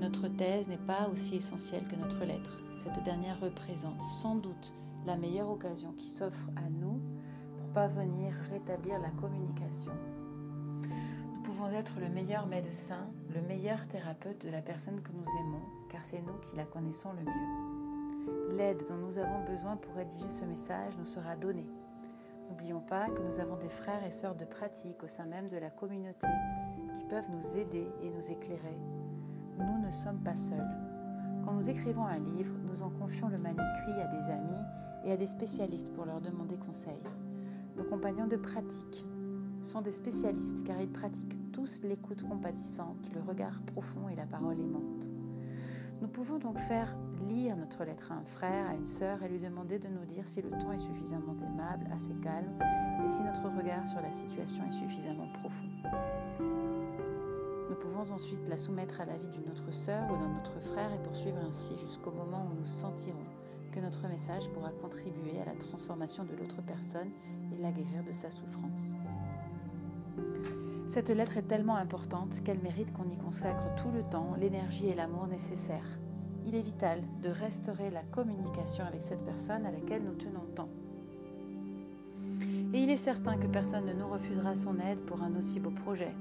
Notre 0.00 0.28
thèse 0.28 0.68
n'est 0.68 0.78
pas 0.78 1.08
aussi 1.12 1.36
essentielle 1.36 1.86
que 1.88 1.96
notre 1.96 2.24
lettre. 2.24 2.58
Cette 2.72 3.02
dernière 3.04 3.40
représente 3.40 4.00
sans 4.00 4.36
doute 4.36 4.72
la 5.06 5.16
meilleure 5.16 5.50
occasion 5.50 5.92
qui 5.92 6.08
s'offre 6.08 6.48
à 6.56 6.70
nous 6.70 6.95
pour 7.76 7.82
parvenir 7.82 8.32
à 8.40 8.52
rétablir 8.54 8.98
la 9.00 9.10
communication. 9.10 9.92
Nous 11.34 11.42
pouvons 11.42 11.68
être 11.68 12.00
le 12.00 12.08
meilleur 12.08 12.46
médecin, 12.46 13.06
le 13.34 13.42
meilleur 13.42 13.86
thérapeute 13.86 14.46
de 14.46 14.50
la 14.50 14.62
personne 14.62 15.02
que 15.02 15.12
nous 15.12 15.26
aimons, 15.40 15.60
car 15.90 16.02
c'est 16.02 16.22
nous 16.22 16.38
qui 16.40 16.56
la 16.56 16.64
connaissons 16.64 17.12
le 17.12 17.20
mieux. 17.20 18.56
L'aide 18.56 18.82
dont 18.88 18.96
nous 18.96 19.18
avons 19.18 19.44
besoin 19.44 19.76
pour 19.76 19.94
rédiger 19.94 20.30
ce 20.30 20.46
message 20.46 20.96
nous 20.96 21.04
sera 21.04 21.36
donnée. 21.36 21.68
N'oublions 22.48 22.80
pas 22.80 23.10
que 23.10 23.20
nous 23.20 23.40
avons 23.40 23.58
des 23.58 23.68
frères 23.68 24.06
et 24.06 24.10
sœurs 24.10 24.36
de 24.36 24.46
pratique 24.46 25.02
au 25.02 25.08
sein 25.08 25.26
même 25.26 25.48
de 25.50 25.58
la 25.58 25.68
communauté 25.68 26.28
qui 26.96 27.04
peuvent 27.10 27.30
nous 27.30 27.58
aider 27.58 27.86
et 28.00 28.10
nous 28.10 28.32
éclairer 28.32 28.78
nous 29.58 29.86
ne 29.86 29.90
sommes 29.90 30.22
pas 30.22 30.34
seuls. 30.34 30.76
Quand 31.44 31.52
nous 31.52 31.68
écrivons 31.68 32.06
un 32.06 32.18
livre, 32.18 32.54
nous 32.66 32.82
en 32.82 32.90
confions 32.90 33.28
le 33.28 33.38
manuscrit 33.38 34.00
à 34.00 34.06
des 34.06 34.30
amis 34.30 34.64
et 35.04 35.12
à 35.12 35.16
des 35.16 35.26
spécialistes 35.26 35.92
pour 35.94 36.06
leur 36.06 36.20
demander 36.20 36.56
conseil. 36.56 37.00
Nos 37.76 37.84
compagnons 37.84 38.26
de 38.26 38.36
pratique 38.36 39.04
sont 39.60 39.82
des 39.82 39.90
spécialistes 39.90 40.66
car 40.66 40.80
ils 40.80 40.90
pratiquent 40.90 41.52
tous 41.52 41.82
l'écoute 41.82 42.26
compatissante, 42.26 43.10
le 43.14 43.20
regard 43.20 43.60
profond 43.66 44.08
et 44.08 44.16
la 44.16 44.24
parole 44.24 44.58
aimante. 44.58 45.10
Nous 46.00 46.08
pouvons 46.08 46.38
donc 46.38 46.58
faire 46.58 46.96
lire 47.26 47.56
notre 47.56 47.84
lettre 47.84 48.12
à 48.12 48.16
un 48.16 48.24
frère, 48.24 48.68
à 48.68 48.74
une 48.74 48.86
sœur 48.86 49.22
et 49.22 49.28
lui 49.28 49.38
demander 49.38 49.78
de 49.78 49.88
nous 49.88 50.04
dire 50.04 50.26
si 50.26 50.40
le 50.40 50.50
ton 50.50 50.72
est 50.72 50.78
suffisamment 50.78 51.36
aimable, 51.38 51.86
assez 51.92 52.14
calme 52.22 52.58
et 53.04 53.08
si 53.08 53.22
notre 53.22 53.48
regard 53.54 53.86
sur 53.86 54.00
la 54.00 54.10
situation 54.10 54.64
est 54.66 54.72
suffisamment 54.72 55.28
profond. 55.40 55.68
Nous 57.68 57.76
pouvons 57.76 58.10
ensuite 58.10 58.48
la 58.48 58.56
soumettre 58.56 59.00
à 59.00 59.04
l'avis 59.04 59.28
d'une 59.28 59.50
autre 59.50 59.72
sœur 59.72 60.04
ou 60.10 60.16
d'un 60.16 60.38
autre 60.38 60.60
frère 60.60 60.92
et 60.94 61.02
poursuivre 61.02 61.38
ainsi 61.46 61.76
jusqu'au 61.78 62.10
moment 62.10 62.46
où 62.50 62.58
nous 62.58 62.66
sentirons 62.66 63.35
que 63.76 63.80
notre 63.80 64.08
message 64.08 64.48
pourra 64.48 64.70
contribuer 64.70 65.38
à 65.38 65.44
la 65.44 65.54
transformation 65.54 66.24
de 66.24 66.34
l'autre 66.34 66.62
personne 66.62 67.10
et 67.52 67.60
la 67.60 67.70
guérir 67.70 68.02
de 68.02 68.12
sa 68.12 68.30
souffrance. 68.30 68.94
Cette 70.86 71.10
lettre 71.10 71.36
est 71.36 71.42
tellement 71.42 71.76
importante 71.76 72.42
qu'elle 72.42 72.60
mérite 72.60 72.94
qu'on 72.94 73.08
y 73.08 73.18
consacre 73.18 73.74
tout 73.74 73.90
le 73.90 74.02
temps, 74.02 74.34
l'énergie 74.40 74.86
et 74.86 74.94
l'amour 74.94 75.26
nécessaires. 75.26 76.00
Il 76.46 76.54
est 76.54 76.62
vital 76.62 77.02
de 77.22 77.28
restaurer 77.28 77.90
la 77.90 78.02
communication 78.02 78.86
avec 78.86 79.02
cette 79.02 79.26
personne 79.26 79.66
à 79.66 79.72
laquelle 79.72 80.04
nous 80.04 80.14
tenons 80.14 80.46
tant. 80.54 80.70
Et 82.72 82.80
il 82.80 82.88
est 82.88 82.96
certain 82.96 83.36
que 83.36 83.46
personne 83.46 83.84
ne 83.84 83.92
nous 83.92 84.08
refusera 84.08 84.54
son 84.54 84.78
aide 84.78 85.04
pour 85.04 85.22
un 85.22 85.36
aussi 85.36 85.60
beau 85.60 85.70
projet, 85.70 86.14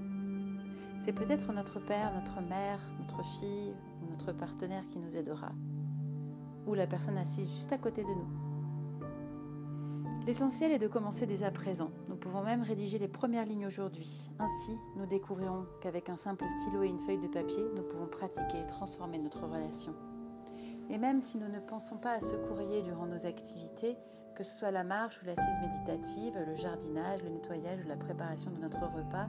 c'est 0.97 1.13
peut-être 1.13 1.51
notre 1.51 1.79
père, 1.79 2.13
notre 2.13 2.41
mère, 2.41 2.79
notre 2.99 3.23
fille 3.23 3.73
ou 4.01 4.09
notre 4.09 4.31
partenaire 4.31 4.83
qui 4.91 4.99
nous 4.99 5.17
aidera, 5.17 5.51
ou 6.67 6.73
la 6.73 6.87
personne 6.87 7.17
assise 7.17 7.53
juste 7.53 7.73
à 7.73 7.77
côté 7.77 8.03
de 8.03 8.09
nous. 8.09 8.27
L'essentiel 10.25 10.71
est 10.71 10.79
de 10.79 10.87
commencer 10.87 11.27
dès 11.27 11.43
à 11.43 11.51
présent. 11.51 11.91
Nous 12.09 12.15
pouvons 12.15 12.41
même 12.41 12.63
rédiger 12.63 12.97
les 12.97 13.07
premières 13.07 13.45
lignes 13.45 13.67
aujourd'hui. 13.67 14.31
Ainsi, 14.39 14.75
nous 14.97 15.05
découvrirons 15.05 15.67
qu'avec 15.81 16.09
un 16.09 16.15
simple 16.15 16.45
stylo 16.49 16.81
et 16.81 16.87
une 16.87 16.97
feuille 16.97 17.19
de 17.19 17.27
papier, 17.27 17.63
nous 17.75 17.83
pouvons 17.83 18.07
pratiquer 18.07 18.59
et 18.59 18.65
transformer 18.65 19.19
notre 19.19 19.45
relation. 19.45 19.93
Et 20.89 20.97
même 20.97 21.21
si 21.21 21.37
nous 21.37 21.47
ne 21.47 21.59
pensons 21.59 21.97
pas 21.97 22.13
à 22.13 22.21
ce 22.21 22.35
courrier 22.35 22.81
durant 22.81 23.05
nos 23.05 23.27
activités, 23.27 23.97
que 24.35 24.43
ce 24.43 24.59
soit 24.59 24.71
la 24.71 24.83
marche 24.83 25.21
ou 25.21 25.25
l'assise 25.25 25.59
méditative, 25.61 26.37
le 26.45 26.55
jardinage, 26.55 27.23
le 27.23 27.29
nettoyage 27.29 27.85
ou 27.85 27.87
la 27.87 27.95
préparation 27.95 28.51
de 28.51 28.57
notre 28.57 28.81
repas, 28.81 29.27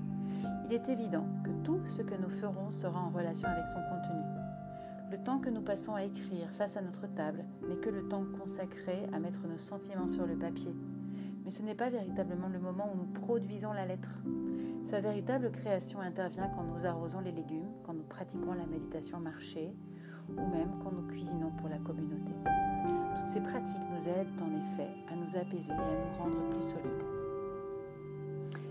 il 0.67 0.73
est 0.73 0.89
évident 0.89 1.27
que 1.45 1.51
tout 1.63 1.81
ce 1.87 2.03
que 2.03 2.15
nous 2.15 2.31
ferons 2.31 2.71
sera 2.71 3.01
en 3.01 3.11
relation 3.11 3.49
avec 3.49 3.69
son 3.69 3.81
contenu. 3.83 4.26
Le 5.09 5.19
temps 5.19 5.39
que 5.39 5.51
nous 5.51 5.63
passons 5.63 5.95
à 5.95 6.03
écrire 6.03 6.51
face 6.51 6.77
à 6.77 6.83
notre 6.83 7.07
table 7.07 7.45
n'est 7.69 7.77
que 7.77 7.91
le 7.91 8.09
temps 8.09 8.25
consacré 8.41 9.07
à 9.13 9.21
mettre 9.21 9.47
nos 9.47 9.57
sentiments 9.57 10.09
sur 10.09 10.27
le 10.27 10.37
papier. 10.37 10.75
Mais 11.45 11.51
ce 11.51 11.63
n'est 11.63 11.77
pas 11.77 11.91
véritablement 11.91 12.49
le 12.49 12.59
moment 12.59 12.91
où 12.93 12.97
nous 12.97 13.07
produisons 13.07 13.73
la 13.73 13.87
lettre. 13.87 14.21
Sa 14.83 14.99
véritable 14.99 15.53
création 15.53 16.01
intervient 16.01 16.49
quand 16.49 16.65
nous 16.65 16.87
arrosons 16.87 17.21
les 17.21 17.31
légumes, 17.31 17.71
quand 17.85 17.95
nous 17.95 18.03
pratiquons 18.03 18.55
la 18.55 18.67
méditation 18.67 19.21
marchée, 19.21 19.73
ou 20.29 20.41
même 20.41 20.71
quand 20.83 20.91
nous 20.91 21.07
cuisinons 21.07 21.53
pour 21.53 21.69
la 21.69 21.79
communauté. 21.79 22.33
Toutes 23.17 23.27
ces 23.29 23.43
pratiques 23.43 23.89
nous 23.95 24.09
aident 24.09 24.43
en 24.43 24.59
effet 24.59 24.91
à 25.09 25.15
nous 25.15 25.37
apaiser 25.37 25.73
et 25.73 25.77
à 25.77 25.79
nous 25.79 26.19
rendre 26.19 26.49
plus 26.51 26.63
solides. 26.63 27.05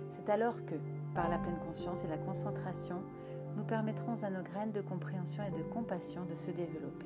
C'est 0.10 0.30
alors 0.30 0.66
que, 0.66 0.76
par 1.14 1.30
la 1.30 1.38
pleine 1.38 1.60
conscience 1.60 2.04
et 2.04 2.10
la 2.10 2.18
concentration, 2.18 3.02
nous 3.56 3.64
permettrons 3.64 4.24
à 4.24 4.30
nos 4.30 4.44
graines 4.44 4.72
de 4.72 4.82
compréhension 4.82 5.44
et 5.44 5.52
de 5.52 5.64
compassion 5.64 6.26
de 6.26 6.36
se 6.36 6.52
développer. 6.52 7.06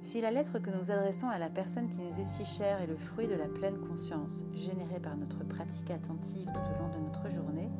Si 0.00 0.20
la 0.20 0.30
lettre 0.30 0.58
que 0.60 0.70
nous 0.70 0.90
adressons 0.90 1.28
à 1.28 1.38
la 1.38 1.50
personne 1.50 1.90
qui 1.90 2.00
nous 2.00 2.20
est 2.20 2.24
si 2.24 2.44
chère 2.44 2.80
est 2.80 2.86
le 2.86 2.96
fruit 2.96 3.26
de 3.26 3.34
la 3.34 3.48
pleine 3.48 3.78
conscience 3.78 4.44
générée 4.54 5.00
par 5.00 5.16
notre 5.16 5.44
pratique 5.44 5.90
attentive 5.90 6.46
tout 6.46 6.70
au 6.70 6.78
long 6.78 6.90
de 6.90 7.04
notre 7.04 7.28
journée, 7.28 7.70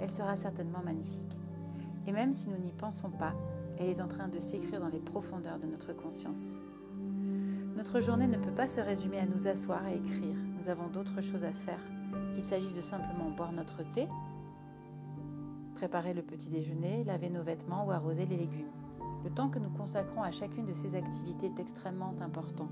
elle 0.00 0.10
sera 0.10 0.36
certainement 0.36 0.82
magnifique. 0.82 1.38
Et 2.06 2.12
même 2.12 2.32
si 2.32 2.48
nous 2.48 2.58
n'y 2.58 2.72
pensons 2.72 3.10
pas, 3.10 3.34
elle 3.78 3.88
est 3.88 4.00
en 4.00 4.08
train 4.08 4.28
de 4.28 4.38
s'écrire 4.38 4.80
dans 4.80 4.88
les 4.88 5.00
profondeurs 5.00 5.58
de 5.58 5.66
notre 5.66 5.92
conscience. 5.92 6.60
Notre 7.76 8.00
journée 8.00 8.26
ne 8.26 8.38
peut 8.38 8.54
pas 8.54 8.68
se 8.68 8.80
résumer 8.80 9.18
à 9.18 9.26
nous 9.26 9.48
asseoir 9.48 9.86
et 9.86 9.96
écrire. 9.96 10.36
Nous 10.56 10.70
avons 10.70 10.86
d'autres 10.86 11.20
choses 11.20 11.44
à 11.44 11.52
faire, 11.52 11.80
qu'il 12.32 12.44
s'agisse 12.44 12.74
de 12.74 12.80
simplement 12.80 13.28
boire 13.30 13.52
notre 13.52 13.82
thé, 13.92 14.08
préparer 15.76 16.14
le 16.14 16.22
petit 16.22 16.48
déjeuner, 16.48 17.04
laver 17.04 17.28
nos 17.28 17.42
vêtements 17.42 17.86
ou 17.86 17.90
arroser 17.90 18.24
les 18.24 18.38
légumes. 18.38 18.70
Le 19.24 19.30
temps 19.30 19.50
que 19.50 19.58
nous 19.58 19.68
consacrons 19.68 20.22
à 20.22 20.30
chacune 20.30 20.64
de 20.64 20.72
ces 20.72 20.96
activités 20.96 21.46
est 21.46 21.60
extrêmement 21.60 22.14
important. 22.22 22.68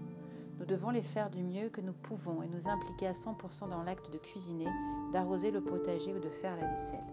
Nous 0.59 0.65
devons 0.65 0.89
les 0.89 1.03
faire 1.03 1.29
du 1.29 1.43
mieux 1.43 1.69
que 1.69 1.83
nous 1.83 1.93
pouvons 1.93 2.43
et 2.43 2.49
nous 2.49 2.69
impliquer 2.69 3.07
à 3.07 3.13
100% 3.13 3.69
dans 3.69 3.83
l'acte 3.83 4.11
de 4.11 4.17
cuisiner, 4.17 4.69
d'arroser 5.13 5.51
le 5.51 5.61
potager 5.61 6.15
ou 6.15 6.19
de 6.19 6.31
faire 6.31 6.57
la 6.57 6.67
vaisselle. 6.67 7.05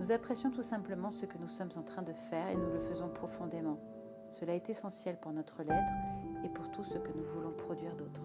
Nous 0.00 0.12
apprécions 0.12 0.50
tout 0.50 0.62
simplement 0.62 1.10
ce 1.10 1.26
que 1.26 1.38
nous 1.38 1.48
sommes 1.48 1.72
en 1.76 1.82
train 1.82 2.02
de 2.02 2.12
faire 2.12 2.48
et 2.48 2.56
nous 2.56 2.70
le 2.72 2.80
faisons 2.80 3.10
profondément. 3.10 3.78
Cela 4.30 4.54
est 4.54 4.70
essentiel 4.70 5.18
pour 5.20 5.32
notre 5.32 5.62
lettre 5.62 5.92
et 6.42 6.48
pour 6.48 6.70
tout 6.70 6.84
ce 6.84 6.96
que 6.96 7.12
nous 7.14 7.24
voulons 7.24 7.52
produire 7.52 7.94
d'autre. 7.96 8.22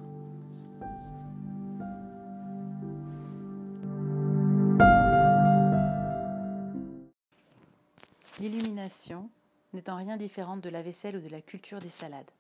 L'illumination 8.88 9.30
n'est 9.74 9.90
en 9.90 9.98
rien 9.98 10.16
différente 10.16 10.62
de 10.62 10.70
la 10.70 10.82
vaisselle 10.82 11.18
ou 11.18 11.20
de 11.20 11.28
la 11.28 11.42
culture 11.42 11.80
des 11.80 11.90
salades. 11.90 12.32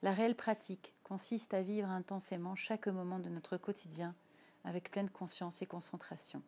La 0.00 0.12
réelle 0.12 0.36
pratique 0.36 0.94
consiste 1.02 1.52
à 1.52 1.62
vivre 1.62 1.88
intensément 1.88 2.54
chaque 2.54 2.86
moment 2.86 3.18
de 3.18 3.28
notre 3.28 3.56
quotidien 3.56 4.14
avec 4.62 4.92
pleine 4.92 5.10
conscience 5.10 5.60
et 5.60 5.66
concentration. 5.66 6.42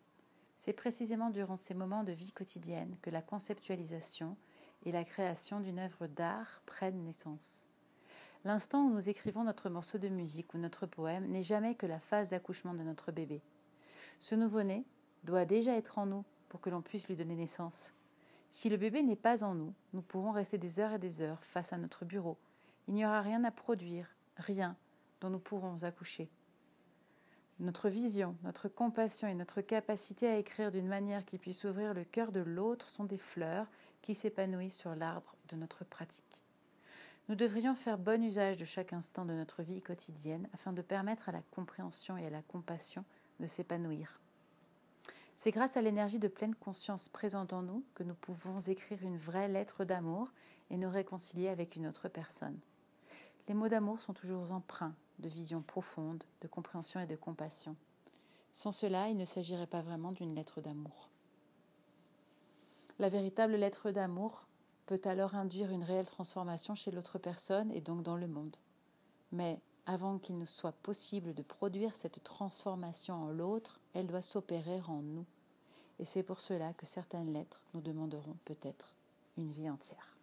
C'est 0.56 0.74
précisément 0.74 1.30
durant 1.30 1.56
ces 1.56 1.74
moments 1.74 2.04
de 2.04 2.12
vie 2.12 2.30
quotidienne 2.30 2.96
que 3.02 3.10
la 3.10 3.20
conceptualisation 3.20 4.36
et 4.84 4.92
la 4.92 5.02
création 5.02 5.58
d'une 5.58 5.80
œuvre 5.80 6.06
d'art 6.06 6.62
prennent 6.64 7.02
naissance. 7.02 7.66
L'instant 8.44 8.84
où 8.84 8.90
nous 8.90 9.08
écrivons 9.08 9.42
notre 9.42 9.70
morceau 9.70 9.98
de 9.98 10.08
musique 10.08 10.54
ou 10.54 10.58
notre 10.58 10.86
poème 10.86 11.26
n'est 11.26 11.42
jamais 11.42 11.74
que 11.74 11.86
la 11.86 11.98
phase 11.98 12.30
d'accouchement 12.30 12.74
de 12.74 12.84
notre 12.84 13.10
bébé. 13.10 13.42
Ce 14.20 14.36
nouveau-né 14.36 14.84
doit 15.24 15.46
déjà 15.46 15.72
être 15.72 15.98
en 15.98 16.06
nous 16.06 16.24
pour 16.48 16.60
que 16.60 16.70
l'on 16.70 16.80
puisse 16.80 17.08
lui 17.08 17.16
donner 17.16 17.34
naissance. 17.34 17.92
Si 18.56 18.68
le 18.68 18.76
bébé 18.76 19.02
n'est 19.02 19.16
pas 19.16 19.42
en 19.42 19.52
nous, 19.56 19.74
nous 19.94 20.00
pourrons 20.00 20.30
rester 20.30 20.58
des 20.58 20.78
heures 20.78 20.92
et 20.92 20.98
des 21.00 21.22
heures 21.22 21.42
face 21.42 21.72
à 21.72 21.76
notre 21.76 22.04
bureau. 22.04 22.38
Il 22.86 22.94
n'y 22.94 23.04
aura 23.04 23.20
rien 23.20 23.42
à 23.42 23.50
produire, 23.50 24.14
rien 24.36 24.76
dont 25.20 25.28
nous 25.28 25.40
pourrons 25.40 25.82
accoucher. 25.82 26.30
Notre 27.58 27.88
vision, 27.88 28.36
notre 28.44 28.68
compassion 28.68 29.26
et 29.26 29.34
notre 29.34 29.60
capacité 29.60 30.28
à 30.28 30.38
écrire 30.38 30.70
d'une 30.70 30.86
manière 30.86 31.24
qui 31.24 31.36
puisse 31.36 31.64
ouvrir 31.64 31.94
le 31.94 32.04
cœur 32.04 32.30
de 32.30 32.38
l'autre 32.38 32.88
sont 32.88 33.02
des 33.02 33.18
fleurs 33.18 33.66
qui 34.02 34.14
s'épanouissent 34.14 34.78
sur 34.78 34.94
l'arbre 34.94 35.34
de 35.48 35.56
notre 35.56 35.84
pratique. 35.84 36.40
Nous 37.28 37.34
devrions 37.34 37.74
faire 37.74 37.98
bon 37.98 38.22
usage 38.22 38.56
de 38.56 38.64
chaque 38.64 38.92
instant 38.92 39.24
de 39.24 39.32
notre 39.32 39.64
vie 39.64 39.82
quotidienne 39.82 40.48
afin 40.52 40.72
de 40.72 40.80
permettre 40.80 41.28
à 41.28 41.32
la 41.32 41.42
compréhension 41.50 42.16
et 42.16 42.26
à 42.26 42.30
la 42.30 42.42
compassion 42.42 43.04
de 43.40 43.46
s'épanouir. 43.46 44.20
C'est 45.36 45.50
grâce 45.50 45.76
à 45.76 45.82
l'énergie 45.82 46.20
de 46.20 46.28
pleine 46.28 46.54
conscience 46.54 47.08
présente 47.08 47.52
en 47.52 47.62
nous 47.62 47.82
que 47.94 48.04
nous 48.04 48.14
pouvons 48.14 48.60
écrire 48.60 49.02
une 49.02 49.16
vraie 49.16 49.48
lettre 49.48 49.84
d'amour 49.84 50.32
et 50.70 50.76
nous 50.76 50.88
réconcilier 50.88 51.48
avec 51.48 51.74
une 51.74 51.88
autre 51.88 52.08
personne. 52.08 52.58
Les 53.48 53.54
mots 53.54 53.68
d'amour 53.68 54.00
sont 54.00 54.14
toujours 54.14 54.52
empreints 54.52 54.94
de 55.18 55.28
vision 55.28 55.60
profonde, 55.60 56.22
de 56.40 56.48
compréhension 56.48 57.00
et 57.00 57.06
de 57.06 57.16
compassion. 57.16 57.76
Sans 58.52 58.70
cela, 58.70 59.08
il 59.08 59.16
ne 59.16 59.24
s'agirait 59.24 59.66
pas 59.66 59.82
vraiment 59.82 60.12
d'une 60.12 60.34
lettre 60.34 60.60
d'amour. 60.60 61.10
La 63.00 63.08
véritable 63.08 63.56
lettre 63.56 63.90
d'amour 63.90 64.46
peut 64.86 65.00
alors 65.04 65.34
induire 65.34 65.72
une 65.72 65.82
réelle 65.82 66.06
transformation 66.06 66.76
chez 66.76 66.92
l'autre 66.92 67.18
personne 67.18 67.72
et 67.72 67.80
donc 67.80 68.04
dans 68.04 68.16
le 68.16 68.28
monde. 68.28 68.56
Mais 69.32 69.58
avant 69.86 70.18
qu'il 70.18 70.38
ne 70.38 70.44
soit 70.44 70.72
possible 70.82 71.34
de 71.34 71.42
produire 71.42 71.94
cette 71.94 72.22
transformation 72.22 73.14
en 73.14 73.28
l'autre, 73.28 73.80
elle 73.94 74.06
doit 74.06 74.22
s'opérer 74.22 74.80
en 74.88 75.02
nous. 75.02 75.24
Et 75.98 76.04
c'est 76.04 76.22
pour 76.22 76.40
cela 76.40 76.72
que 76.72 76.86
certaines 76.86 77.32
lettres 77.32 77.60
nous 77.74 77.80
demanderont 77.80 78.36
peut-être 78.44 78.94
une 79.36 79.50
vie 79.50 79.70
entière. 79.70 80.16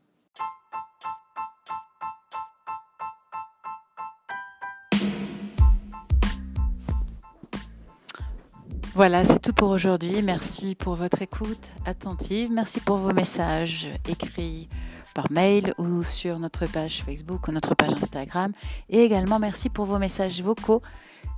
Voilà, 8.94 9.24
c'est 9.24 9.40
tout 9.40 9.54
pour 9.54 9.70
aujourd'hui. 9.70 10.22
Merci 10.22 10.76
pour 10.76 10.96
votre 10.96 11.22
écoute 11.22 11.72
attentive. 11.86 12.52
Merci 12.52 12.82
pour 12.82 12.98
vos 12.98 13.14
messages 13.14 13.90
écrits 14.08 14.68
par 15.14 15.32
mail 15.32 15.74
ou 15.78 16.04
sur 16.04 16.40
notre 16.40 16.66
page 16.66 17.04
Facebook 17.04 17.48
ou 17.48 17.52
notre 17.52 17.76
page 17.76 17.94
Instagram. 17.94 18.52
Et 18.90 19.04
également, 19.04 19.40
merci 19.40 19.70
pour 19.70 19.86
vos 19.86 19.98
messages 19.98 20.42
vocaux 20.42 20.82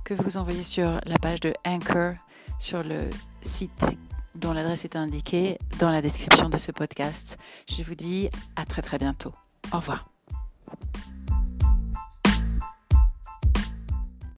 que 0.04 0.14
vous 0.14 0.36
envoyez 0.36 0.62
sur 0.62 1.00
la 1.06 1.16
page 1.20 1.40
de 1.40 1.52
Anchor 1.66 2.14
sur 2.58 2.82
le 2.82 3.08
site 3.42 3.96
dont 4.34 4.52
l'adresse 4.52 4.84
est 4.84 4.96
indiquée 4.96 5.58
dans 5.78 5.90
la 5.90 6.02
description 6.02 6.48
de 6.48 6.56
ce 6.56 6.72
podcast. 6.72 7.38
Je 7.68 7.82
vous 7.82 7.94
dis 7.94 8.28
à 8.56 8.64
très 8.64 8.82
très 8.82 8.98
bientôt. 8.98 9.32
Au 9.72 9.76
revoir. 9.76 10.08